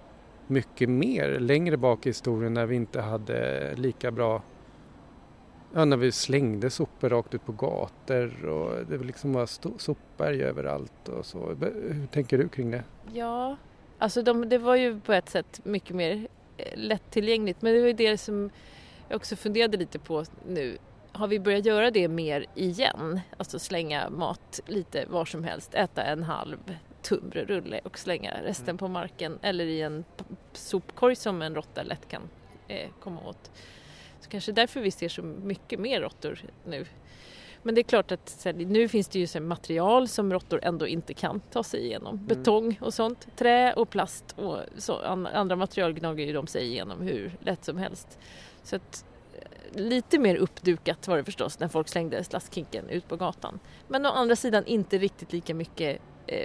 mycket 0.47 0.89
mer 0.89 1.39
längre 1.39 1.77
bak 1.77 2.07
i 2.07 2.09
historien 2.09 2.55
när 2.55 2.67
vi 2.67 2.77
inte 2.77 3.01
hade 3.01 3.71
lika 3.77 4.11
bra 4.11 4.43
Ja, 5.77 5.85
när 5.85 5.97
vi 5.97 6.13
slängde 6.13 6.71
sopor 6.71 7.09
rakt 7.09 7.35
ut 7.35 7.47
på 7.47 7.53
gator 7.53 8.47
och 8.47 8.87
det 8.87 8.99
liksom 8.99 9.33
var 9.33 9.47
sopberg 9.79 10.43
överallt 10.43 11.09
och 11.09 11.27
så. 11.27 11.49
Hur 11.49 12.07
tänker 12.07 12.39
du 12.39 12.49
kring 12.49 12.71
det? 12.71 12.85
Ja, 13.13 13.57
alltså 13.99 14.23
de, 14.23 14.49
det 14.49 14.59
var 14.59 14.77
ju 14.77 15.01
på 15.01 15.13
ett 15.13 15.29
sätt 15.29 15.61
mycket 15.65 15.97
mer 15.97 16.29
eh, 16.57 16.73
lättillgängligt 16.75 17.63
men 17.63 17.75
det 17.75 17.81
var 17.81 17.87
ju 17.87 17.93
det 17.93 18.19
som 18.19 18.51
jag 19.09 19.17
också 19.17 19.37
funderade 19.37 19.77
lite 19.77 19.99
på 19.99 20.25
nu. 20.49 20.79
Har 21.13 21.29
vi 21.29 21.41
börjat 21.41 21.67
göra 21.67 21.91
det 21.91 22.09
mer 22.09 22.47
igen? 22.55 23.21
Alltså 23.37 23.59
slänga 23.59 24.11
mat 24.11 24.61
lite 24.67 25.07
var 25.07 25.25
som 25.25 25.45
helst, 25.45 25.75
äta 25.75 26.03
en 26.03 26.23
halv 26.23 26.59
tunnbrödsrulle 27.03 27.81
och 27.85 27.99
slänga 27.99 28.43
resten 28.43 28.69
mm. 28.69 28.79
på 28.79 28.89
marken 28.89 29.39
eller 29.43 29.65
i 29.65 29.83
en 29.83 30.05
sopkorg 30.53 31.17
som 31.17 31.43
en 31.43 31.55
råtta 31.55 31.83
lätt 31.83 32.09
kan 32.09 32.23
eh, 32.69 32.89
komma 33.01 33.21
åt. 33.27 33.51
Så 34.25 34.31
kanske 34.31 34.53
därför 34.53 34.81
vi 34.81 34.91
ser 34.91 35.09
så 35.09 35.23
mycket 35.23 35.81
mer 35.81 36.01
råttor 36.01 36.39
nu. 36.67 36.85
Men 37.63 37.75
det 37.75 37.81
är 37.81 37.83
klart 37.83 38.13
att 38.13 38.47
nu 38.55 38.89
finns 38.89 39.09
det 39.09 39.19
ju 39.19 39.27
så 39.27 39.41
material 39.41 40.09
som 40.09 40.33
råttor 40.33 40.61
ändå 40.63 40.87
inte 40.87 41.15
kan 41.15 41.41
ta 41.41 41.63
sig 41.63 41.81
igenom. 41.81 42.15
Mm. 42.15 42.27
Betong 42.27 42.79
och 42.81 42.95
sånt, 42.95 43.27
trä 43.37 43.73
och 43.73 43.91
plast 43.91 44.35
och 44.37 44.59
så, 44.77 44.99
andra 45.35 45.57
material 45.57 45.93
gnager 45.93 46.27
ju 46.27 46.33
de 46.33 46.47
sig 46.47 46.67
igenom 46.67 47.01
hur 47.01 47.37
lätt 47.41 47.65
som 47.65 47.77
helst. 47.77 48.19
Så 48.63 48.77
att, 48.77 49.05
eh, 49.33 49.81
lite 49.81 50.19
mer 50.19 50.37
uppdukat 50.37 51.09
var 51.09 51.17
det 51.17 51.25
förstås 51.25 51.61
när 51.61 51.69
folk 51.69 51.89
slängde 51.89 52.25
slaskhinken 52.25 52.89
ut 52.89 53.09
på 53.09 53.17
gatan. 53.17 53.61
Men 53.89 54.07
å 54.07 54.09
andra 54.09 54.37
sidan 54.37 54.67
inte 54.67 54.99
riktigt 54.99 55.33
lika 55.33 55.55
mycket 55.55 56.01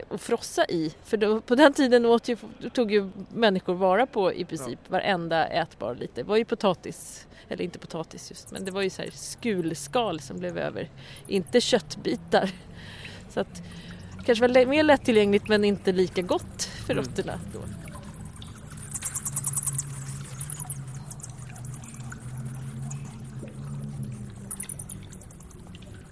att 0.09 0.21
frossa 0.21 0.65
i. 0.65 0.93
För 1.03 1.17
då, 1.17 1.41
på 1.41 1.55
den 1.55 1.74
tiden 1.74 2.05
åt 2.05 2.27
ju, 2.27 2.38
tog 2.74 2.91
ju 2.91 3.09
människor 3.33 3.74
vara 3.74 4.05
på 4.05 4.33
i 4.33 4.45
princip 4.45 4.79
ja. 4.83 4.91
varenda 4.91 5.48
ätbar 5.48 5.95
lite. 5.95 6.21
Det 6.21 6.24
var 6.24 6.38
ju 6.38 6.45
potatis 6.45 7.27
eller 7.50 7.63
inte 7.63 7.79
potatis 7.79 8.29
just, 8.29 8.51
men 8.51 8.65
det 8.65 8.71
var 8.71 8.81
ju 8.81 8.89
så 8.89 9.01
här 9.01 9.09
skulskal 9.13 10.19
som 10.19 10.39
blev 10.39 10.57
över, 10.57 10.89
inte 11.27 11.62
köttbitar. 11.62 12.51
Så 13.29 13.39
att 13.39 13.62
kanske 14.25 14.48
var 14.48 14.65
mer 14.65 14.83
lättillgängligt 14.83 15.48
men 15.48 15.63
inte 15.63 15.91
lika 15.91 16.21
gott 16.21 16.63
för 16.63 16.93
mm. 16.93 17.05
råttorna 17.05 17.39
då. 17.53 17.59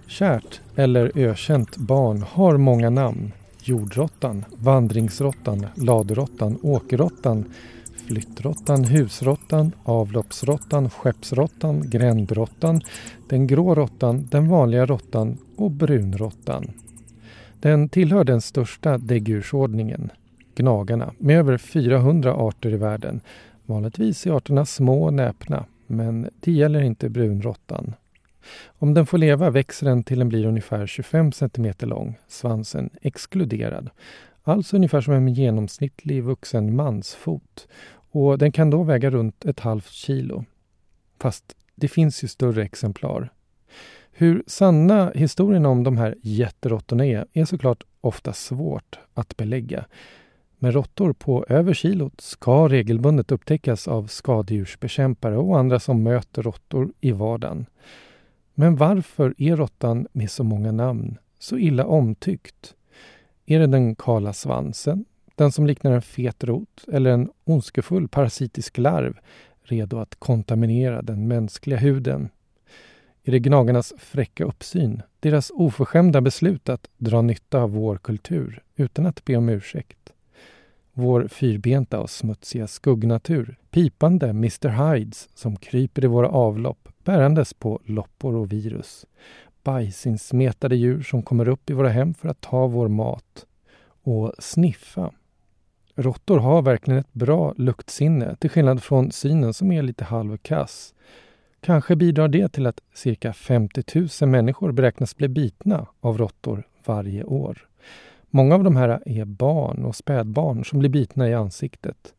Kärt 0.07 0.61
eller 0.75 1.11
ökänt 1.15 1.77
barn 1.77 2.21
har 2.21 2.57
många 2.57 2.89
namn. 2.89 3.31
Jordråttan, 3.67 4.45
vandringsråttan, 4.57 5.65
ladurråttan, 5.75 6.57
åkerråttan, 6.61 7.45
flyttråttan, 8.07 8.83
husråttan, 8.83 9.71
avloppsråttan, 9.83 10.89
skeppsråttan, 10.89 11.89
grändråttan, 11.89 12.81
den 13.29 13.47
grå 13.47 13.75
råttan, 13.75 14.27
den 14.31 14.47
vanliga 14.47 14.85
råttan 14.85 15.37
och 15.55 15.71
brunråttan. 15.71 16.71
Den 17.59 17.89
tillhör 17.89 18.23
den 18.23 18.41
största 18.41 18.97
däggdjursordningen, 18.97 20.09
gnagarna, 20.55 21.13
med 21.17 21.39
över 21.39 21.57
400 21.57 22.33
arter 22.35 22.73
i 22.73 22.77
världen. 22.77 23.21
Vanligtvis 23.65 24.27
är 24.27 24.31
arterna 24.31 24.65
små 24.65 25.03
och 25.03 25.13
näpna, 25.13 25.65
men 25.87 26.29
det 26.39 26.51
gäller 26.51 26.81
inte 26.81 27.09
brunråttan. 27.09 27.93
Om 28.65 28.93
den 28.93 29.05
får 29.05 29.17
leva 29.17 29.49
växer 29.49 29.85
den 29.85 30.03
till 30.03 30.19
den 30.19 30.29
blir 30.29 30.45
ungefär 30.45 30.87
25 30.87 31.31
cm 31.31 31.73
lång, 31.79 32.17
svansen 32.27 32.89
exkluderad. 33.01 33.89
Alltså 34.43 34.75
ungefär 34.75 35.01
som 35.01 35.13
en 35.13 35.33
genomsnittlig 35.33 36.23
vuxen 36.23 36.75
mansfot 36.75 37.67
och 38.11 38.37
den 38.37 38.51
kan 38.51 38.69
då 38.69 38.83
väga 38.83 39.09
runt 39.09 39.45
ett 39.45 39.59
halvt 39.59 39.91
kilo. 39.91 40.45
Fast 41.19 41.55
det 41.75 41.87
finns 41.87 42.23
ju 42.23 42.27
större 42.27 42.63
exemplar. 42.63 43.29
Hur 44.11 44.43
sanna 44.47 45.11
historierna 45.15 45.69
om 45.69 45.83
de 45.83 45.97
här 45.97 46.15
jätteråttorna 46.21 47.05
är, 47.05 47.25
är 47.33 47.45
såklart 47.45 47.83
ofta 48.01 48.33
svårt 48.33 48.99
att 49.13 49.37
belägga. 49.37 49.85
Men 50.59 50.71
råttor 50.71 51.13
på 51.13 51.45
över 51.49 51.73
kilot 51.73 52.21
ska 52.21 52.67
regelbundet 52.67 53.31
upptäckas 53.31 53.87
av 53.87 54.07
skadedjursbekämpare 54.07 55.37
och 55.37 55.59
andra 55.59 55.79
som 55.79 56.03
möter 56.03 56.43
råttor 56.43 56.93
i 57.01 57.11
vardagen. 57.11 57.65
Men 58.59 58.75
varför 58.75 59.33
är 59.37 59.55
råttan 59.55 60.07
med 60.11 60.31
så 60.31 60.43
många 60.43 60.71
namn 60.71 61.17
så 61.39 61.57
illa 61.57 61.85
omtyckt? 61.85 62.75
Är 63.45 63.59
det 63.59 63.67
den 63.67 63.95
kala 63.95 64.33
svansen, 64.33 65.05
den 65.35 65.51
som 65.51 65.67
liknar 65.67 65.91
en 65.91 66.01
fet 66.01 66.43
rot 66.43 66.85
eller 66.93 67.11
en 67.11 67.29
ondskefull 67.43 68.07
parasitisk 68.07 68.77
larv 68.77 69.19
redo 69.63 69.97
att 69.97 70.15
kontaminera 70.15 71.01
den 71.01 71.27
mänskliga 71.27 71.77
huden? 71.77 72.29
Är 73.23 73.31
det 73.31 73.39
gnagarnas 73.39 73.93
fräcka 73.97 74.43
uppsyn, 74.43 75.01
deras 75.19 75.51
oförskämda 75.53 76.21
beslut 76.21 76.69
att 76.69 76.89
dra 76.97 77.21
nytta 77.21 77.61
av 77.61 77.71
vår 77.71 77.97
kultur 77.97 78.63
utan 78.75 79.05
att 79.05 79.25
be 79.25 79.35
om 79.35 79.49
ursäkt? 79.49 80.13
Vår 80.93 81.27
fyrbenta 81.27 81.99
och 81.99 82.09
smutsiga 82.09 82.67
skuggnatur, 82.67 83.57
pipande 83.71 84.29
Mr 84.29 84.69
Hydes 84.69 85.29
som 85.33 85.55
kryper 85.55 86.03
i 86.03 86.07
våra 86.07 86.29
avlopp 86.29 86.86
bärandes 87.07 87.53
på 87.53 87.79
loppor 87.85 88.35
och 88.35 88.51
virus, 88.51 89.05
bajsinsmetade 89.63 90.75
djur 90.75 91.01
som 91.01 91.23
kommer 91.23 91.47
upp 91.47 91.69
i 91.69 91.73
våra 91.73 91.89
hem 91.89 92.13
för 92.13 92.29
att 92.29 92.41
ta 92.41 92.67
vår 92.67 92.87
mat 92.87 93.45
och 94.03 94.33
sniffa. 94.39 95.11
Råttor 95.95 96.37
har 96.37 96.61
verkligen 96.61 96.99
ett 96.99 97.13
bra 97.13 97.53
luktsinne 97.57 98.35
till 98.35 98.49
skillnad 98.49 98.83
från 98.83 99.11
synen 99.11 99.53
som 99.53 99.71
är 99.71 99.81
lite 99.81 100.03
halvkass. 100.03 100.93
Kanske 101.61 101.95
bidrar 101.95 102.27
det 102.27 102.49
till 102.49 102.65
att 102.65 102.79
cirka 102.93 103.33
50 103.33 103.83
000 104.21 104.29
människor 104.29 104.71
beräknas 104.71 105.17
bli 105.17 105.27
bitna 105.27 105.87
av 105.99 106.17
råttor 106.17 106.67
varje 106.85 107.23
år. 107.23 107.67
Många 108.29 108.55
av 108.55 108.63
de 108.63 108.75
här 108.75 109.01
är 109.05 109.25
barn 109.25 109.85
och 109.85 109.95
spädbarn 109.95 110.65
som 110.65 110.79
blir 110.79 110.89
bitna 110.89 111.29
i 111.29 111.33
ansiktet. 111.33 112.13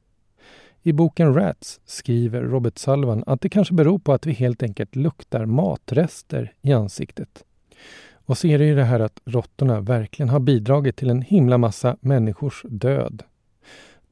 I 0.88 0.92
boken 0.92 1.34
Rats 1.34 1.80
skriver 1.84 2.42
Robert 2.42 2.78
Sullivan 2.78 3.24
att 3.26 3.40
det 3.40 3.48
kanske 3.48 3.74
beror 3.74 3.98
på 3.98 4.12
att 4.12 4.26
vi 4.26 4.32
helt 4.32 4.62
enkelt 4.62 4.96
luktar 4.96 5.46
matrester 5.46 6.52
i 6.62 6.72
ansiktet. 6.72 7.44
Och 8.12 8.38
så 8.38 8.46
är 8.46 8.58
det 8.58 8.64
ju 8.64 8.74
det 8.74 8.84
här 8.84 9.00
att 9.00 9.20
råttorna 9.24 9.80
verkligen 9.80 10.28
har 10.28 10.40
bidragit 10.40 10.96
till 10.96 11.10
en 11.10 11.22
himla 11.22 11.58
massa 11.58 11.96
människors 12.00 12.64
död. 12.68 13.22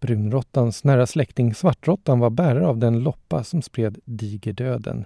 Brunråttans 0.00 0.84
nära 0.84 1.06
släkting 1.06 1.54
svartråttan 1.54 2.18
var 2.18 2.30
bärare 2.30 2.66
av 2.66 2.78
den 2.78 2.98
loppa 2.98 3.44
som 3.44 3.62
spred 3.62 3.98
digerdöden, 4.04 5.04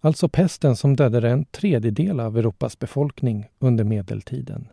alltså 0.00 0.28
pesten 0.28 0.76
som 0.76 0.96
dödade 0.96 1.30
en 1.30 1.44
tredjedel 1.44 2.20
av 2.20 2.38
Europas 2.38 2.78
befolkning 2.78 3.48
under 3.58 3.84
medeltiden. 3.84 4.68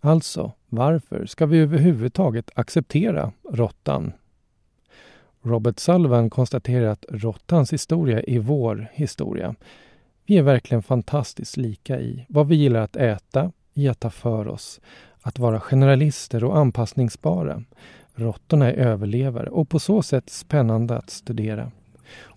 Alltså, 0.00 0.52
varför 0.68 1.26
ska 1.26 1.46
vi 1.46 1.58
överhuvudtaget 1.58 2.50
acceptera 2.54 3.32
råttan? 3.52 4.12
Robert 5.42 5.78
Sullivan 5.78 6.30
konstaterar 6.30 6.86
att 6.86 7.04
råttans 7.08 7.72
historia 7.72 8.22
är 8.22 8.38
vår 8.38 8.88
historia. 8.92 9.54
Vi 10.26 10.38
är 10.38 10.42
verkligen 10.42 10.82
fantastiskt 10.82 11.56
lika 11.56 12.00
i 12.00 12.26
vad 12.28 12.48
vi 12.48 12.56
gillar 12.56 12.80
att 12.80 12.96
äta, 12.96 13.52
i 13.74 13.88
att 13.88 14.00
ta 14.00 14.10
för 14.10 14.48
oss, 14.48 14.80
att 15.22 15.38
vara 15.38 15.60
generalister 15.60 16.44
och 16.44 16.58
anpassningsbara. 16.58 17.64
Råttorna 18.14 18.72
är 18.72 18.76
överlevare 18.76 19.50
och 19.50 19.68
på 19.68 19.78
så 19.78 20.02
sätt 20.02 20.30
spännande 20.30 20.96
att 20.96 21.10
studera. 21.10 21.70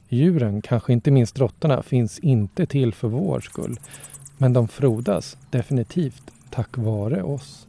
Djuren, 0.09 0.61
kanske 0.61 0.93
inte 0.93 1.11
minst 1.11 1.39
råttorna, 1.39 1.83
finns 1.83 2.19
inte 2.19 2.65
till 2.65 2.93
för 2.93 3.07
vår 3.07 3.39
skull. 3.39 3.79
Men 4.37 4.53
de 4.53 4.67
frodas 4.67 5.37
definitivt 5.49 6.31
tack 6.49 6.77
vare 6.77 7.23
oss. 7.23 7.67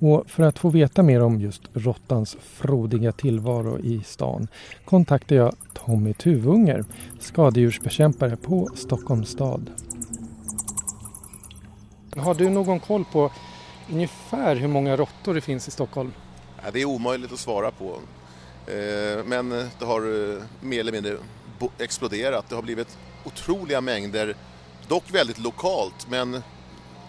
Och 0.00 0.30
för 0.30 0.42
att 0.42 0.58
få 0.58 0.68
veta 0.68 1.02
mer 1.02 1.22
om 1.22 1.40
just 1.40 1.62
råttans 1.72 2.36
frodiga 2.40 3.12
tillvaro 3.12 3.78
i 3.78 4.02
stan 4.04 4.48
kontaktade 4.84 5.34
jag 5.34 5.54
Tommy 5.74 6.12
Tuvunger, 6.12 6.84
skadedjursbekämpare 7.20 8.36
på 8.36 8.68
Stockholms 8.74 9.28
stad. 9.28 9.70
Har 12.16 12.34
du 12.34 12.50
någon 12.50 12.80
koll 12.80 13.04
på 13.12 13.30
ungefär 13.92 14.56
hur 14.56 14.68
många 14.68 14.96
råttor 14.96 15.34
det 15.34 15.40
finns 15.40 15.68
i 15.68 15.70
Stockholm? 15.70 16.12
Ja, 16.64 16.70
det 16.72 16.80
är 16.80 16.84
omöjligt 16.84 17.32
att 17.32 17.38
svara 17.38 17.70
på. 17.70 17.98
Eh, 18.66 19.24
men 19.24 19.48
det 19.78 19.84
har 19.84 20.00
eh, 20.00 20.42
mer 20.60 20.80
eller 20.80 20.92
mindre 20.92 21.16
exploderat. 21.78 22.48
Det 22.48 22.54
har 22.54 22.62
blivit 22.62 22.98
otroliga 23.24 23.80
mängder, 23.80 24.34
dock 24.88 25.14
väldigt 25.14 25.38
lokalt, 25.38 26.06
men 26.10 26.42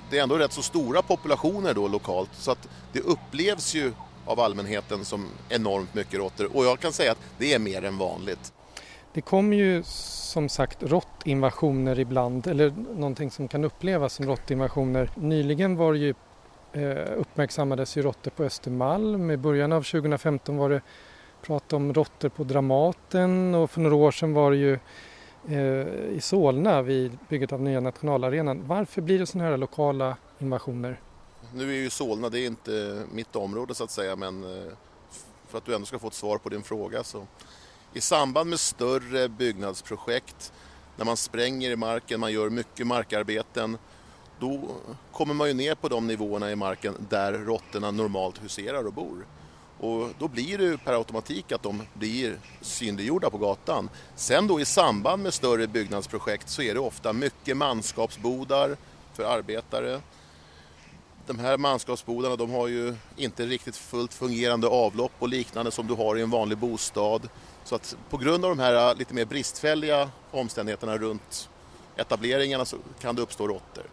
det 0.10 0.18
är 0.20 0.24
ändå 0.24 0.38
rätt 0.38 0.54
så 0.54 0.62
stora 0.62 1.02
populationer 1.02 1.74
då 1.74 1.88
lokalt 1.88 2.30
så 2.34 2.52
att 2.52 2.68
det 2.94 3.00
upplevs 3.00 3.76
ju 3.76 3.92
av 4.26 4.40
allmänheten 4.40 5.06
som 5.06 5.28
enormt 5.50 5.94
mycket 5.94 6.14
råttor 6.14 6.58
och 6.58 6.66
jag 6.66 6.80
kan 6.80 6.92
säga 6.94 7.12
att 7.12 7.22
det 7.38 7.54
är 7.54 7.60
mer 7.60 7.86
än 7.86 7.98
vanligt. 7.98 8.54
Det 9.14 9.22
kommer 9.22 9.58
ju 9.58 9.84
som 9.86 10.50
sagt 10.50 10.84
råttinvasioner 10.84 12.00
ibland 12.00 12.48
eller 12.48 12.74
någonting 12.96 13.32
som 13.32 13.48
kan 13.48 13.64
upplevas 13.64 14.14
som 14.14 14.26
råttinvasioner. 14.26 15.10
Nyligen 15.16 15.76
var 15.76 15.94
det 15.94 16.00
ju 16.00 16.14
eh, 16.74 17.12
uppmärksammades 17.18 17.98
ju 17.98 18.02
råttor 18.02 18.32
på 18.32 18.44
Östermalm. 18.44 19.32
I 19.32 19.38
början 19.38 19.72
av 19.72 19.84
2015 19.84 20.58
var 20.58 20.70
det 20.70 20.82
prat 21.42 21.74
om 21.74 21.94
råttor 21.94 22.30
på 22.30 22.44
Dramaten 22.44 23.56
och 23.56 23.72
för 23.72 23.82
några 23.82 23.96
år 23.96 24.12
sedan 24.12 24.34
var 24.34 24.52
det 24.52 24.58
ju 24.58 24.80
Eh, 25.50 26.16
i 26.16 26.20
Solna 26.22 26.82
vid 26.82 27.18
bygget 27.30 27.52
av 27.52 27.62
nya 27.62 27.80
nationalarenan. 27.80 28.68
Varför 28.68 29.02
blir 29.02 29.20
det 29.20 29.26
sådana 29.26 29.50
här 29.50 29.58
lokala 29.58 30.18
invasioner? 30.40 31.00
Nu 31.54 31.70
är 31.70 31.78
ju 31.78 31.90
Solna, 31.90 32.30
det 32.30 32.40
är 32.40 32.48
inte 32.48 33.04
mitt 33.14 33.36
område 33.36 33.76
så 33.76 33.84
att 33.84 33.92
säga, 33.92 34.16
men 34.16 34.44
eh, 34.44 34.72
för 35.48 35.58
att 35.58 35.66
du 35.66 35.76
ändå 35.76 35.86
ska 35.86 36.00
få 36.00 36.08
ett 36.08 36.14
svar 36.14 36.38
på 36.38 36.50
din 36.50 36.64
fråga 36.64 37.04
så 37.04 37.28
i 37.94 38.02
samband 38.02 38.50
med 38.50 38.60
större 38.60 39.30
byggnadsprojekt 39.30 40.54
när 40.98 41.06
man 41.06 41.18
spränger 41.18 41.70
i 41.70 41.76
marken, 41.76 42.20
man 42.20 42.32
gör 42.32 42.50
mycket 42.50 42.88
markarbeten 42.88 43.78
då 44.40 44.62
kommer 45.12 45.34
man 45.34 45.48
ju 45.48 45.54
ner 45.54 45.76
på 45.76 45.88
de 45.88 46.08
nivåerna 46.08 46.52
i 46.52 46.56
marken 46.56 46.94
där 47.10 47.34
råttorna 47.34 47.92
normalt 47.92 48.44
huserar 48.44 48.88
och 48.88 48.94
bor. 48.94 49.26
Och 49.80 50.10
då 50.20 50.28
blir 50.28 50.58
det 50.58 50.78
per 50.78 50.94
automatik 50.94 51.52
att 51.52 51.64
de 51.64 51.82
blir 51.94 52.40
synliggjorda 52.62 53.30
på 53.30 53.38
gatan. 53.38 53.90
Sen 54.16 54.48
då 54.48 54.60
i 54.60 54.66
samband 54.66 55.24
med 55.24 55.34
större 55.34 55.68
byggnadsprojekt 55.68 56.50
så 56.50 56.62
är 56.62 56.74
det 56.74 56.80
ofta 56.80 57.14
mycket 57.14 57.58
manskapsbodar 57.58 58.78
för 59.14 59.24
arbetare. 59.24 60.02
De 61.28 61.40
här 61.40 61.58
manskapsbodarna 61.58 62.36
de 62.36 62.52
har 62.52 62.68
ju 62.68 62.96
inte 63.16 63.46
riktigt 63.46 63.76
fullt 63.76 64.14
fungerande 64.14 64.68
avlopp 64.68 65.12
och 65.20 65.30
liknande 65.30 65.72
som 65.72 65.88
du 65.88 65.94
har 65.94 66.18
i 66.18 66.22
en 66.22 66.30
vanlig 66.30 66.58
bostad. 66.58 67.30
Så 67.64 67.76
att 67.76 67.98
på 68.10 68.18
grund 68.18 68.46
av 68.46 68.50
de 68.58 68.60
här 68.60 68.90
äh, 68.90 68.98
lite 68.98 69.14
mer 69.14 69.26
bristfälliga 69.26 70.10
omständigheterna 70.32 70.98
runt 70.98 71.50
etableringarna 71.96 72.66
så 72.66 72.78
kan 73.02 73.16
det 73.16 73.22
uppstå 73.22 73.48
råttor. 73.48 73.84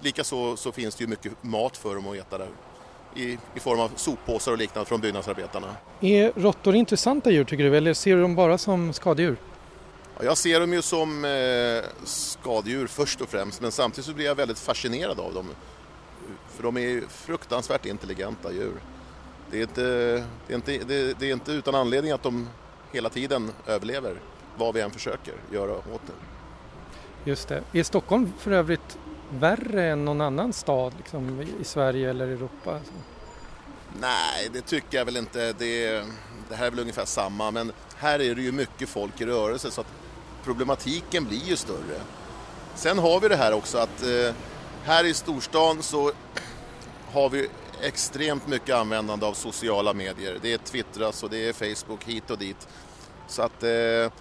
Likaså 0.00 0.56
så 0.56 0.72
finns 0.72 0.94
det 0.94 1.04
ju 1.04 1.08
mycket 1.08 1.32
mat 1.42 1.76
för 1.76 1.94
dem 1.94 2.08
att 2.08 2.16
äta 2.16 2.38
där 2.38 2.48
i, 3.16 3.38
i 3.54 3.60
form 3.60 3.80
av 3.80 3.90
soppåsar 3.96 4.52
och 4.52 4.58
liknande 4.58 4.88
från 4.88 5.00
byggnadsarbetarna. 5.00 5.74
Är 6.00 6.32
råttor 6.36 6.74
intressanta 6.74 7.30
djur 7.30 7.44
tycker 7.44 7.64
du 7.64 7.76
eller 7.76 7.94
ser 7.94 8.16
du 8.16 8.22
dem 8.22 8.34
bara 8.34 8.58
som 8.58 8.92
skadedjur? 8.92 9.36
Ja, 10.16 10.24
jag 10.24 10.38
ser 10.38 10.60
dem 10.60 10.72
ju 10.72 10.82
som 10.82 11.24
eh, 11.24 12.04
skadedjur 12.04 12.86
först 12.86 13.20
och 13.20 13.28
främst 13.28 13.60
men 13.60 13.72
samtidigt 13.72 14.06
så 14.06 14.12
blir 14.12 14.26
jag 14.26 14.34
väldigt 14.34 14.58
fascinerad 14.58 15.20
av 15.20 15.34
dem. 15.34 15.46
För 16.48 16.62
de 16.62 16.76
är 16.76 17.00
fruktansvärt 17.08 17.86
intelligenta 17.86 18.52
djur. 18.52 18.80
Det 19.50 19.58
är 19.58 19.62
inte, 19.62 19.82
det 20.46 20.52
är 20.52 20.54
inte, 20.54 20.78
det, 20.78 21.18
det 21.18 21.30
är 21.30 21.32
inte 21.32 21.52
utan 21.52 21.74
anledning 21.74 22.12
att 22.12 22.22
de 22.22 22.48
hela 22.92 23.08
tiden 23.08 23.52
överlever 23.66 24.14
vad 24.56 24.74
vi 24.74 24.80
än 24.80 24.90
försöker 24.90 25.34
göra 25.52 25.72
åt 25.72 26.00
det. 26.06 27.30
Just 27.30 27.48
det. 27.48 27.62
Är 27.72 27.82
Stockholm 27.82 28.32
för 28.38 28.50
övrigt 28.50 28.98
värre 29.30 29.90
än 29.90 30.04
någon 30.04 30.20
annan 30.20 30.52
stad 30.52 30.94
liksom, 30.96 31.40
i 31.60 31.64
Sverige 31.64 32.10
eller 32.10 32.28
Europa? 32.28 32.74
Alltså. 32.74 32.92
Nej, 34.00 34.48
det 34.52 34.60
tycker 34.60 34.98
jag 34.98 35.04
väl 35.04 35.16
inte. 35.16 35.52
Det, 35.52 36.04
det, 36.48 36.56
här 36.56 36.66
är 36.66 36.70
väl 36.70 36.80
ungefär 36.80 37.04
samma, 37.04 37.50
men 37.50 37.72
här 37.96 38.20
är 38.20 38.34
det 38.34 38.42
ju 38.42 38.52
mycket 38.52 38.88
folk 38.88 39.20
i 39.20 39.26
rörelse 39.26 39.70
så 39.70 39.80
att 39.80 39.86
problematiken 40.44 41.24
blir 41.24 41.44
ju 41.44 41.56
större. 41.56 42.00
Sen 42.74 42.98
har 42.98 43.20
vi 43.20 43.28
det 43.28 43.36
här 43.36 43.52
också 43.52 43.78
att 43.78 44.02
eh, 44.02 44.34
här 44.84 45.04
i 45.04 45.14
storstan 45.14 45.82
så 45.82 46.12
har 47.12 47.28
vi 47.30 47.48
extremt 47.82 48.46
mycket 48.46 48.74
användande 48.74 49.26
av 49.26 49.34
sociala 49.34 49.92
medier. 49.92 50.38
Det 50.42 50.52
är 50.52 50.58
Twittras 50.58 51.22
och 51.22 51.30
det 51.30 51.48
är 51.48 51.52
Facebook 51.52 52.04
hit 52.04 52.30
och 52.30 52.38
dit. 52.38 52.68
Så 53.28 53.42
att 53.42 53.62
eh, 53.62 54.12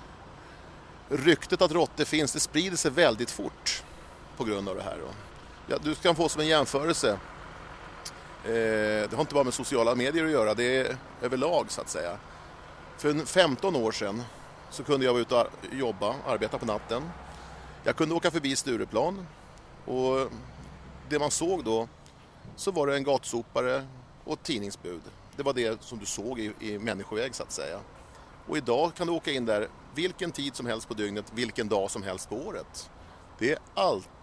ryktet 1.10 1.62
att 1.62 1.72
råttor 1.72 2.06
finns, 2.06 2.34
det 2.34 2.40
sprider 2.40 2.78
sig 2.78 2.92
väldigt 2.92 3.32
fort 3.32 3.84
på 4.40 4.46
grund 4.46 4.70
av 4.70 4.76
det 4.76 4.84
här. 4.84 4.98
Ja, 5.68 5.78
du 5.84 5.96
kan 5.96 6.16
få 6.16 6.30
som 6.30 6.42
en 6.42 6.48
jämförelse. 6.48 7.10
Eh, 8.44 9.10
det 9.10 9.14
har 9.14 9.22
inte 9.22 9.34
bara 9.34 9.44
med 9.44 9.54
sociala 9.54 9.96
medier 9.96 10.26
att 10.26 10.32
göra, 10.32 10.54
det 10.54 10.78
är 10.78 10.98
överlag 11.22 11.66
så 11.72 11.82
att 11.82 11.90
säga. 11.90 12.18
För 12.98 13.26
15 13.26 13.76
år 13.76 13.92
sedan 13.92 14.24
så 14.70 14.84
kunde 14.84 15.06
jag 15.06 15.14
vara 15.14 15.22
ute 15.22 15.36
och 15.36 15.48
jobba, 15.72 16.16
arbeta 16.28 16.58
på 16.58 16.66
natten. 16.66 17.04
Jag 17.84 17.96
kunde 17.96 18.16
åka 18.16 18.32
förbi 18.32 18.56
Stureplan 18.56 19.28
och 19.86 20.32
det 21.10 21.20
man 21.20 21.32
såg 21.32 21.64
då 21.64 21.88
så 22.56 22.72
var 22.72 22.88
det 22.88 22.96
en 22.96 23.04
gatsopare 23.04 23.88
och 24.24 24.34
ett 24.34 24.44
tidningsbud. 24.44 25.02
Det 25.36 25.44
var 25.44 25.54
det 25.54 25.84
som 25.84 26.00
du 26.00 26.06
såg 26.06 26.40
i, 26.40 26.54
i 26.60 26.80
människoväg 26.80 27.36
så 27.36 27.44
att 27.44 27.52
säga. 27.52 27.80
Och 28.48 28.58
idag 28.58 28.92
kan 28.96 29.08
du 29.08 29.14
åka 29.14 29.32
in 29.32 29.46
där 29.46 29.68
vilken 29.96 30.32
tid 30.32 30.56
som 30.56 30.66
helst 30.66 30.88
på 30.88 30.94
dygnet, 30.94 31.26
vilken 31.34 31.68
dag 31.68 31.92
som 31.92 32.04
helst 32.04 32.30
på 32.30 32.36
året. 32.36 32.90
Det 33.40 33.52
är 33.52 33.60
alltid 33.74 34.19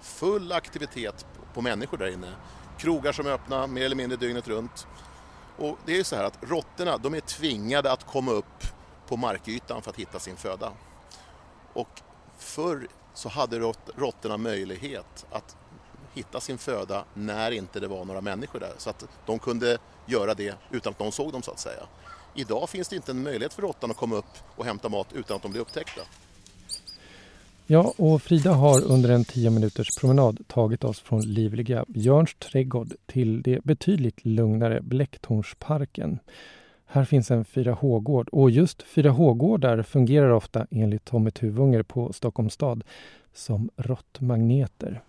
full 0.00 0.52
aktivitet 0.52 1.26
på 1.54 1.62
människor 1.62 1.98
där 1.98 2.06
inne. 2.06 2.32
Krogar 2.78 3.12
som 3.12 3.26
är 3.26 3.30
öppna 3.30 3.66
mer 3.66 3.84
eller 3.84 3.96
mindre 3.96 4.16
dygnet 4.16 4.48
runt. 4.48 4.86
Och 5.58 5.78
det 5.86 5.92
är 5.92 5.96
ju 5.96 6.04
så 6.04 6.16
här 6.16 6.24
att 6.24 6.38
råttorna 6.40 6.98
de 6.98 7.14
är 7.14 7.20
tvingade 7.20 7.92
att 7.92 8.06
komma 8.06 8.32
upp 8.32 8.64
på 9.08 9.16
markytan 9.16 9.82
för 9.82 9.90
att 9.90 9.96
hitta 9.96 10.18
sin 10.18 10.36
föda. 10.36 10.72
Och 11.72 12.00
förr 12.38 12.88
så 13.14 13.28
hade 13.28 13.58
råttorna 13.96 14.36
möjlighet 14.36 15.26
att 15.30 15.56
hitta 16.14 16.40
sin 16.40 16.58
föda 16.58 17.04
när 17.14 17.50
inte 17.50 17.80
det 17.80 17.88
var 17.88 18.04
några 18.04 18.20
människor 18.20 18.60
där. 18.60 18.72
Så 18.78 18.90
att 18.90 19.08
de 19.26 19.38
kunde 19.38 19.78
göra 20.06 20.34
det 20.34 20.54
utan 20.70 20.90
att 20.90 20.98
någon 20.98 21.12
såg 21.12 21.32
dem 21.32 21.42
så 21.42 21.50
att 21.50 21.58
säga. 21.58 21.82
Idag 22.34 22.70
finns 22.70 22.88
det 22.88 22.96
inte 22.96 23.12
en 23.12 23.22
möjlighet 23.22 23.54
för 23.54 23.62
råttan 23.62 23.90
att 23.90 23.96
komma 23.96 24.16
upp 24.16 24.38
och 24.56 24.64
hämta 24.64 24.88
mat 24.88 25.12
utan 25.12 25.36
att 25.36 25.42
de 25.42 25.50
blir 25.50 25.60
upptäckta. 25.60 26.00
Ja, 27.72 27.94
och 27.96 28.22
Frida 28.22 28.52
har 28.52 28.84
under 28.84 29.10
en 29.10 29.24
10 29.24 29.50
minuters 29.50 29.96
promenad 30.00 30.48
tagit 30.48 30.84
oss 30.84 31.00
från 31.00 31.20
livliga 31.20 31.84
Björns 31.88 32.34
trädgård 32.34 32.88
till 33.06 33.42
det 33.42 33.64
betydligt 33.64 34.24
lugnare 34.24 34.80
Blecktornsparken. 34.80 36.18
Här 36.86 37.04
finns 37.04 37.30
en 37.30 37.44
4H-gård 37.44 38.28
och 38.28 38.50
just 38.50 38.82
4H-gårdar 38.82 39.82
fungerar 39.82 40.30
ofta 40.30 40.66
enligt 40.70 41.04
Tommy 41.04 41.30
Tuvunger 41.30 41.82
på 41.82 42.12
Stockholms 42.12 42.52
stad 42.52 42.84
som 43.32 43.70
råttmagneter. 43.76 45.02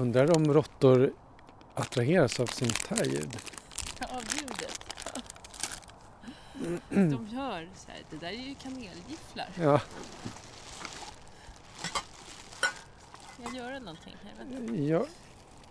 Undrar 0.00 0.36
om 0.36 0.54
råttor 0.54 1.12
attraheras 1.74 2.40
av 2.40 2.46
sin 2.46 2.70
tajud? 2.88 3.36
Av 4.00 4.22
ljudet? 4.36 4.80
De 6.88 7.26
hör 7.26 7.68
så 7.74 7.90
här, 7.90 8.02
det 8.10 8.16
där 8.16 8.28
är 8.28 8.48
ju 8.48 8.54
kanelgifflar. 8.54 9.48
Ja. 9.54 9.80
Jag 13.42 13.54
gör 13.54 13.80
någonting 13.80 14.16
här. 14.22 14.44
Vänta. 14.44 14.74
ja. 14.76 15.06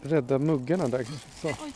Rädda 0.02 0.39
muggarna 0.39 0.88
där. 0.88 1.06
Så. 1.41 1.47
Oj. 1.47 1.73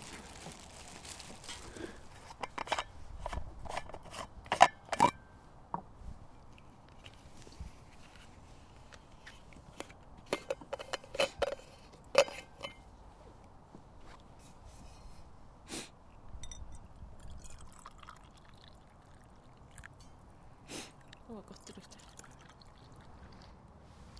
Åh, 21.30 21.36
vad 21.36 21.45
gott 21.47 21.62
det 21.67 21.73
luktar. 21.76 21.99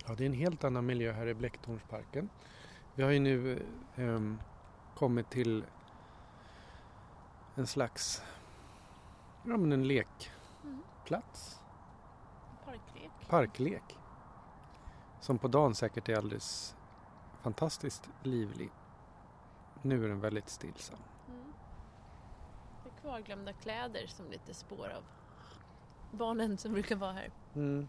Ja, 0.06 0.14
det 0.14 0.23
är 0.23 0.23
en 0.23 0.23
helt 0.34 0.64
annan 0.64 0.86
miljö 0.86 1.12
här 1.12 1.26
i 1.26 1.34
Blecktornsparken. 1.34 2.28
Vi 2.94 3.02
har 3.02 3.10
ju 3.10 3.18
nu 3.18 3.66
ehm, 3.96 4.38
kommit 4.96 5.30
till 5.30 5.64
en 7.54 7.66
slags 7.66 8.22
ja, 9.44 9.56
men 9.56 9.72
en 9.72 9.88
lekplats, 9.88 11.60
Parklek. 12.64 13.28
parklek. 13.28 13.98
Som 15.20 15.38
på 15.38 15.48
dagen 15.48 15.74
säkert 15.74 16.08
är 16.08 16.16
alldeles 16.16 16.76
fantastiskt 17.42 18.08
livlig. 18.22 18.70
Nu 19.82 20.04
är 20.04 20.08
den 20.08 20.20
väldigt 20.20 20.48
stillsam. 20.48 20.98
Mm. 21.28 21.52
Det 22.84 22.90
är 22.90 23.00
kvarglömda 23.00 23.52
kläder 23.52 24.06
som 24.06 24.30
lite 24.30 24.54
spår 24.54 24.88
av 24.96 25.04
barnen 26.10 26.58
som 26.58 26.72
brukar 26.72 26.96
vara 26.96 27.12
här. 27.12 27.30
Mm. 27.54 27.88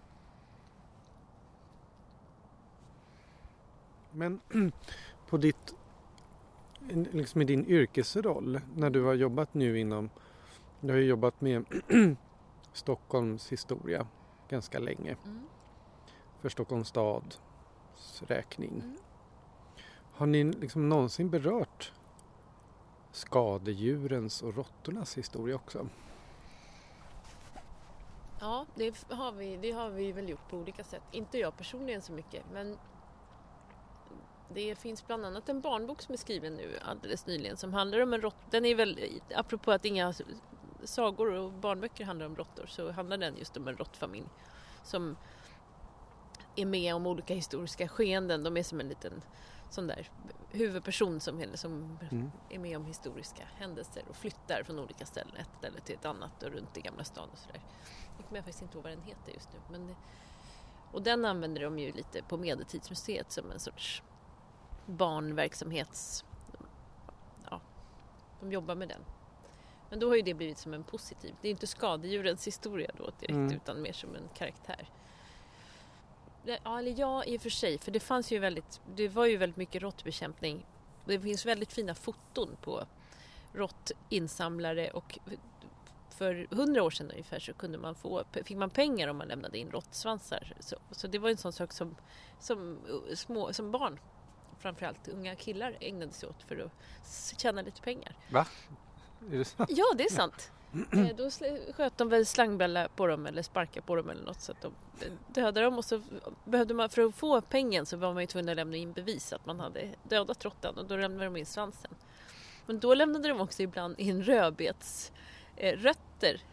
Men 4.16 4.40
på 5.30 5.38
ditt, 5.38 5.76
liksom 7.12 7.42
i 7.42 7.46
din 7.46 7.66
yrkesroll 7.66 8.62
när 8.76 8.90
du 8.90 9.04
har 9.04 9.14
jobbat 9.14 9.54
nu 9.54 9.80
inom, 9.80 10.10
du 10.82 10.90
har 10.90 10.98
ju 11.00 11.06
jobbat 11.06 11.42
med 11.42 11.66
Stockholms 12.74 13.52
historia 13.52 14.08
ganska 14.50 14.80
länge 14.80 15.16
Mm. 15.26 15.42
för 16.42 16.50
Stockholms 16.50 16.88
stads 16.88 17.40
räkning. 18.28 18.82
Mm. 18.84 18.98
Har 20.14 20.26
ni 20.26 20.44
liksom 20.44 20.90
någonsin 20.90 21.30
berört 21.30 21.94
skadedjurens 23.12 24.42
och 24.42 24.56
råttornas 24.56 25.18
historia 25.18 25.56
också? 25.56 25.88
Ja, 28.40 28.66
det 28.76 28.96
har, 29.10 29.32
vi, 29.32 29.58
det 29.58 29.72
har 29.72 29.90
vi 29.90 30.12
väl 30.12 30.30
gjort 30.30 30.50
på 30.50 30.58
olika 30.58 30.84
sätt. 30.84 31.02
Inte 31.12 31.38
jag 31.38 31.58
personligen 31.58 32.02
så 32.02 32.14
mycket, 32.14 32.44
men 32.54 32.78
det 34.50 34.76
finns 34.76 35.08
bland 35.08 35.26
annat 35.26 35.50
en 35.50 35.62
barnbok 35.62 36.02
som 36.02 36.14
är 36.14 36.18
skriven 36.18 36.56
nu 36.56 36.80
alldeles 36.82 37.26
nyligen 37.26 37.58
som 37.58 37.74
handlar 37.74 38.00
om 38.00 38.14
en 38.14 38.22
råtta. 38.22 38.38
Den 38.50 38.66
är 38.66 38.76
väl, 38.76 39.00
apropå 39.36 39.72
att 39.72 39.86
inga 39.86 40.14
sagor 40.84 41.32
och 41.32 41.52
barnböcker 41.52 42.06
handlar 42.06 42.26
om 42.26 42.36
råttor, 42.36 42.66
så 42.66 42.92
handlar 42.92 43.18
den 43.18 43.38
just 43.38 43.58
om 43.58 43.68
en 43.68 43.78
råttfamilj 43.78 44.28
som 44.84 45.18
är 46.56 46.66
med 46.66 46.96
om 46.96 47.08
olika 47.08 47.34
historiska 47.34 47.88
skeenden. 47.88 48.44
De 48.44 48.58
är 48.58 48.64
som 48.64 48.80
en 48.80 48.90
liten 48.90 49.22
sån 49.70 49.88
där 49.88 50.10
huvudperson 50.52 51.20
som, 51.20 51.44
som 51.54 52.00
Mm. 52.12 52.32
är 52.50 52.60
med 52.60 52.78
om 52.78 52.86
historiska 52.86 53.44
händelser 53.56 54.04
och 54.10 54.16
flyttar 54.16 54.64
från 54.66 54.80
olika 54.80 55.06
ställen, 55.06 55.36
ett 55.36 55.50
ställe 55.58 55.80
till 55.82 55.96
ett 55.96 56.06
annat 56.06 56.44
och 56.44 56.52
runt 56.52 56.78
i 56.78 56.82
Gamla 56.82 57.04
stan 57.04 57.30
och 57.32 57.38
sådär. 57.38 57.62
Nu 58.18 58.24
kommer 58.24 58.38
jag 58.38 58.46
faktiskt 58.46 58.62
inte 58.62 58.78
ihåg 58.78 58.84
vad 58.84 58.94
den 58.94 59.02
heter 59.02 59.32
just 59.34 59.54
nu. 59.54 59.60
Men 59.72 59.96
och 60.92 61.02
den 61.02 61.26
använder 61.26 61.62
de 61.62 61.80
ju 61.80 61.92
lite 61.92 62.24
på 62.24 62.38
Medeltidsmuseet 62.38 63.32
som 63.32 63.52
en 63.52 63.60
sorts 63.60 64.04
barnverksamhets... 64.86 66.26
Ja, 67.50 67.62
de 68.40 68.52
jobbar 68.52 68.76
med 68.76 68.88
den. 68.88 69.02
Men 69.90 70.00
då 70.00 70.08
har 70.10 70.16
ju 70.16 70.22
det 70.22 70.34
blivit 70.34 70.58
som 70.58 70.74
en 70.74 70.84
positiv. 70.84 71.36
Det 71.42 71.48
är 71.48 71.52
inte 71.52 71.68
skadedjurens 71.68 72.48
historia 72.48 72.92
då 72.98 73.04
direkt 73.04 73.30
Mm. 73.30 73.52
utan 73.52 73.82
mer 73.82 73.94
som 73.94 74.16
en 74.16 74.30
karaktär. 74.34 74.90
Ja, 76.44 76.80
eller 76.80 77.00
ja, 77.00 77.24
i 77.24 77.38
och 77.38 77.42
för 77.42 77.50
sig. 77.50 77.78
För 77.78 77.92
det 77.92 78.00
fanns 78.00 78.32
ju 78.32 78.40
väldigt, 78.40 78.82
det 78.96 79.08
var 79.08 79.26
ju 79.26 79.38
väldigt 79.38 79.58
mycket 79.58 79.82
råttbekämpning. 79.82 80.66
Det 81.06 81.20
finns 81.20 81.46
väldigt 81.46 81.74
fina 81.74 81.96
foton 81.96 82.58
på 82.62 82.86
råttinsamlare 83.54 84.92
och 84.92 85.20
för 86.10 86.48
hundra 86.52 86.84
år 86.84 86.90
sedan 86.90 87.12
ungefär 87.12 87.40
så 87.40 87.54
kunde 87.54 87.78
man 87.78 87.96
få, 87.96 88.24
fick 88.32 88.58
man 88.58 88.70
pengar 88.70 89.08
om 89.08 89.18
man 89.18 89.28
lämnade 89.28 89.58
in 89.58 89.72
råttsvansar. 89.72 90.54
Så, 90.60 90.76
så 90.92 91.08
det 91.08 91.20
var 91.20 91.30
en 91.30 91.38
sån 91.38 91.54
sak 91.54 91.74
som, 91.74 91.96
som, 92.40 92.78
uh, 92.90 93.16
små, 93.16 93.54
som 93.54 93.72
barn, 93.72 94.00
framförallt 94.60 95.08
unga 95.08 95.36
killar, 95.36 95.78
ägnade 95.80 96.12
sig 96.12 96.30
åt 96.30 96.44
för 96.48 96.60
att 96.60 97.42
tjäna 97.42 97.62
lite 97.62 97.82
pengar. 97.82 98.16
Va? 98.32 98.48
Är 99.32 99.38
det 99.38 99.46
sant? 99.46 99.70
Ja, 99.74 99.86
det 99.98 100.04
är 100.04 100.12
sant. 100.12 100.52
Eh, 100.94 101.16
Då 101.18 101.30
sköt 101.74 101.98
de 101.98 102.10
väl 102.10 102.26
slangbälla 102.26 102.88
på 102.96 103.08
dem 103.08 103.26
eller 103.26 103.42
sparkade 103.42 103.82
på 103.86 103.96
dem 103.96 104.10
eller 104.10 104.24
något 104.24 104.42
så 104.42 104.52
att 104.52 104.62
de 104.62 104.74
dödade 105.28 105.62
dem 105.62 105.78
och 105.78 105.86
så 105.86 106.02
behövde 106.46 106.74
man, 106.74 106.90
för 106.90 107.02
att 107.02 107.16
få 107.16 107.42
pengen 107.42 107.86
så 107.86 107.98
var 107.98 108.14
man 108.14 108.24
ju 108.24 108.28
tvungen 108.28 108.50
att 108.50 108.56
lämna 108.56 108.78
in 108.78 108.94
bevis 108.94 109.34
att 109.34 109.46
man 109.46 109.60
hade 109.60 109.90
dödat 110.04 110.46
råttan 110.46 110.78
och 110.78 110.86
då 110.86 110.98
lämnade 110.98 111.26
de 111.26 111.38
in 111.38 111.46
svansen. 111.46 111.92
Men 112.66 112.80
då 112.80 112.94
lämnade 112.94 113.28
de 113.28 113.42
också 113.42 113.64
ibland 113.64 114.00
in 114.00 114.24
rödbets 114.24 115.12
eh, 115.56 115.94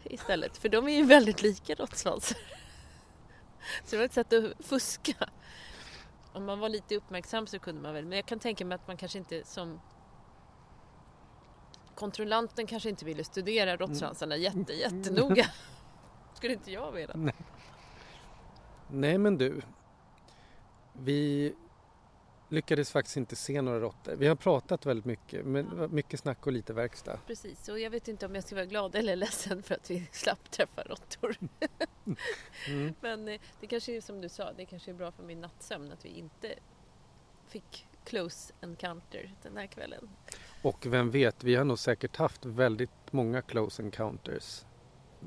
istället 0.03 0.57
för 0.57 0.69
de 0.69 0.87
är 0.87 0.97
ju 0.97 1.03
väldigt 1.03 1.41
lika 1.41 1.75
råttsvansar. 1.75 2.37
Så 3.85 3.91
det 3.91 3.97
var 3.97 4.05
ett 4.05 4.13
sätt 4.13 4.33
att 4.33 4.65
fuska. 4.65 5.29
Om 6.33 6.45
man 6.45 6.59
var 6.59 6.69
lite 6.69 6.95
uppmärksam 6.95 7.47
så 7.47 7.59
kunde 7.59 7.81
man 7.81 7.93
väl, 7.93 8.05
men 8.05 8.15
jag 8.15 8.25
kan 8.25 8.39
tänka 8.39 8.65
mig 8.65 8.75
att 8.75 8.87
man 8.87 8.97
kanske 8.97 9.17
inte 9.17 9.43
som 9.45 9.79
kontrollanten 11.95 12.67
kanske 12.67 12.89
inte 12.89 13.05
ville 13.05 13.23
studera 13.23 13.77
råttsvansarna 13.77 14.37
jätte, 14.37 14.73
jättenoga. 14.73 15.45
Skulle 16.33 16.53
inte 16.53 16.71
jag 16.71 16.91
vilja. 16.91 17.33
Nej 18.87 19.17
men 19.17 19.37
du. 19.37 19.61
Vi 20.93 21.53
lyckades 22.53 22.91
faktiskt 22.91 23.17
inte 23.17 23.35
se 23.35 23.61
några 23.61 23.79
råttor. 23.79 24.15
Vi 24.15 24.27
har 24.27 24.35
pratat 24.35 24.85
väldigt 24.85 25.05
mycket, 25.05 25.45
men 25.45 25.89
mycket 25.91 26.19
snack 26.19 26.47
och 26.47 26.53
lite 26.53 26.73
verkstad. 26.73 27.19
Precis, 27.27 27.69
och 27.69 27.79
jag 27.79 27.89
vet 27.89 28.07
inte 28.07 28.25
om 28.25 28.35
jag 28.35 28.43
ska 28.43 28.55
vara 28.55 28.65
glad 28.65 28.95
eller 28.95 29.15
ledsen 29.15 29.63
för 29.63 29.75
att 29.75 29.91
vi 29.91 30.07
slapp 30.11 30.51
träffa 30.51 30.83
råttor. 30.83 31.35
Mm. 32.67 32.93
Men 33.01 33.27
eh, 33.27 33.39
det 33.59 33.67
kanske 33.67 33.97
är 33.97 34.01
som 34.01 34.21
du 34.21 34.29
sa, 34.29 34.53
det 34.53 34.65
kanske 34.65 34.91
är 34.91 34.95
bra 34.95 35.11
för 35.11 35.23
min 35.23 35.41
nattsömn 35.41 35.91
att 35.91 36.05
vi 36.05 36.09
inte 36.09 36.55
fick 37.47 37.87
close 38.03 38.53
encounter 38.61 39.35
den 39.43 39.57
här 39.57 39.67
kvällen. 39.67 40.09
Och 40.61 40.85
vem 40.85 41.11
vet, 41.11 41.43
vi 41.43 41.55
har 41.55 41.65
nog 41.65 41.79
säkert 41.79 42.15
haft 42.15 42.45
väldigt 42.45 43.11
många 43.11 43.41
close 43.41 43.83
encounters. 43.83 44.65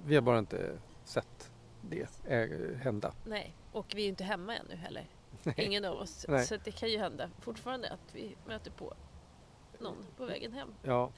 Vi 0.05 0.15
har 0.15 0.23
bara 0.23 0.39
inte 0.39 0.79
sett 1.05 1.51
det 1.81 2.09
äh, 2.27 2.77
hända. 2.77 3.15
Nej, 3.25 3.55
och 3.73 3.93
vi 3.95 4.05
är 4.05 4.09
inte 4.09 4.25
hemma 4.25 4.57
ännu 4.57 4.77
heller. 4.77 5.07
Ingen 5.57 5.85
av 5.85 5.97
oss. 5.99 6.27
Nej. 6.29 6.47
Så 6.47 6.57
det 6.65 6.71
kan 6.71 6.89
ju 6.89 6.99
hända 6.99 7.31
fortfarande 7.41 7.91
att 7.91 8.15
vi 8.15 8.37
möter 8.47 8.71
på 8.71 8.95
någon 9.81 9.97
på 10.17 10.25
vägen 10.25 10.53
hem. 10.53 10.75
Ja. 10.83 11.11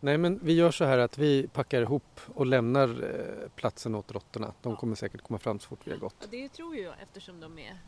Nej 0.00 0.18
men 0.18 0.38
vi 0.42 0.52
gör 0.52 0.70
så 0.70 0.84
här 0.84 0.98
att 0.98 1.18
vi 1.18 1.48
packar 1.48 1.82
ihop 1.82 2.20
och 2.34 2.46
lämnar 2.46 2.88
eh, 2.88 3.48
platsen 3.48 3.94
åt 3.94 4.12
råttorna. 4.12 4.52
De 4.62 4.72
Ja. 4.72 4.78
kommer 4.78 4.94
säkert 4.96 5.22
komma 5.22 5.38
fram 5.38 5.58
så 5.60 5.68
fort 5.68 5.80
vi 5.84 5.90
har 5.90 5.98
gått. 5.98 6.14
Ja, 6.20 6.26
det 6.30 6.48
tror 6.48 6.76
jag 6.76 6.94
eftersom 7.02 7.40
de 7.40 7.58
är 7.58 7.78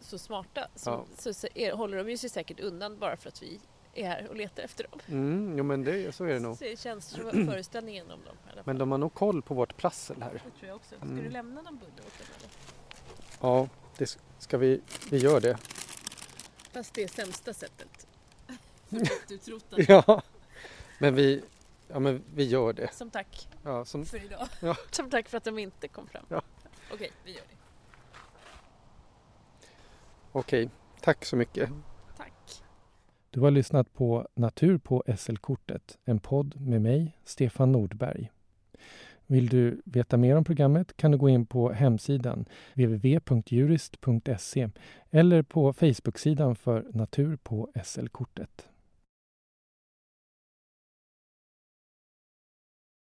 så 0.00 0.18
smarta. 0.18 0.66
Så, 0.74 0.90
Ja. 0.90 1.04
så, 1.18 1.34
så 1.34 1.46
är, 1.54 1.72
håller 1.72 1.96
de 1.96 2.10
ju 2.10 2.16
sig 2.16 2.30
säkert 2.30 2.60
undan 2.60 2.98
bara 2.98 3.16
för 3.16 3.28
att 3.28 3.42
vi 3.42 3.60
är 3.94 4.04
här 4.08 4.26
och 4.28 4.36
letar 4.36 4.62
efter 4.62 4.86
dem. 4.90 5.00
Mm, 5.08 5.58
jo 5.58 5.64
men 5.64 5.84
det, 5.84 6.14
så 6.14 6.24
är 6.24 6.32
det 6.32 6.40
nog. 6.40 6.56
Så 6.58 6.64
det 6.64 6.78
känns 6.80 7.04
som 7.08 7.30
föreställningen 7.30 8.10
om 8.10 8.20
dem. 8.24 8.34
i 8.46 8.52
alla 8.52 8.54
fall. 8.54 8.62
Men 8.66 8.78
de 8.78 8.90
har 8.90 8.98
nog 8.98 9.14
koll 9.14 9.42
på 9.42 9.54
vårt 9.54 9.76
prassel 9.76 10.22
här. 10.22 10.32
Det 10.32 10.38
tror 10.58 10.68
jag 10.68 10.76
också. 10.76 10.94
Ska 10.96 11.04
Mm. 11.04 11.24
du 11.24 11.30
lämna 11.30 11.62
någon 11.62 11.76
bulle 11.76 11.92
åt 12.06 12.18
dem 12.18 12.26
eller? 12.38 12.50
Ja, 13.40 13.68
det 14.00 14.18
ska 14.38 14.58
vi, 14.58 14.80
vi 15.10 15.18
gör 15.18 15.40
det. 15.40 15.58
Fast 16.72 16.94
det 16.94 17.02
är 17.02 17.08
sämsta 17.08 17.54
sättet. 17.54 18.06
Utrotat. 19.30 19.88
Ja, 19.88 20.22
men 20.98 21.14
vi, 21.14 21.42
ja, 21.88 21.98
men 21.98 22.22
vi 22.34 22.44
gör 22.44 22.72
det. 22.72 22.94
Som 22.94 23.10
tack 23.10 23.48
Ja, 23.62 23.84
som, 23.84 24.06
för 24.06 24.24
idag. 24.24 24.48
Ja. 24.60 24.76
Som 24.90 25.10
tack 25.10 25.28
för 25.28 25.36
att 25.36 25.44
de 25.44 25.58
inte 25.58 25.88
kom 25.88 26.06
fram. 26.06 26.24
Ja. 26.28 26.42
Okej, 26.92 27.10
vi 27.24 27.30
gör 27.32 27.42
det. 27.50 27.56
Okej, 30.32 30.70
tack 31.00 31.24
så 31.24 31.36
mycket. 31.36 31.70
Tack. 32.16 32.62
Du 33.30 33.40
har 33.40 33.50
lyssnat 33.50 33.94
på 33.94 34.28
Natur 34.34 34.78
på 34.78 35.04
SL-kortet, 35.18 35.98
en 36.04 36.20
podd 36.20 36.60
med 36.60 36.82
mig, 36.82 37.18
Stefan 37.24 37.72
Nordberg. 37.72 38.30
Vill 39.30 39.48
du 39.48 39.80
veta 39.84 40.16
mer 40.16 40.36
om 40.36 40.44
programmet 40.44 40.96
kan 40.96 41.10
du 41.10 41.18
gå 41.18 41.28
in 41.28 41.46
på 41.46 41.72
hemsidan 41.72 42.44
www.jurist.se 42.74 44.68
eller 45.10 45.42
på 45.42 45.72
Facebook-sidan 45.72 46.56
för 46.56 46.86
Natur 46.92 47.36
på 47.36 47.68
SL-kortet. 47.84 48.68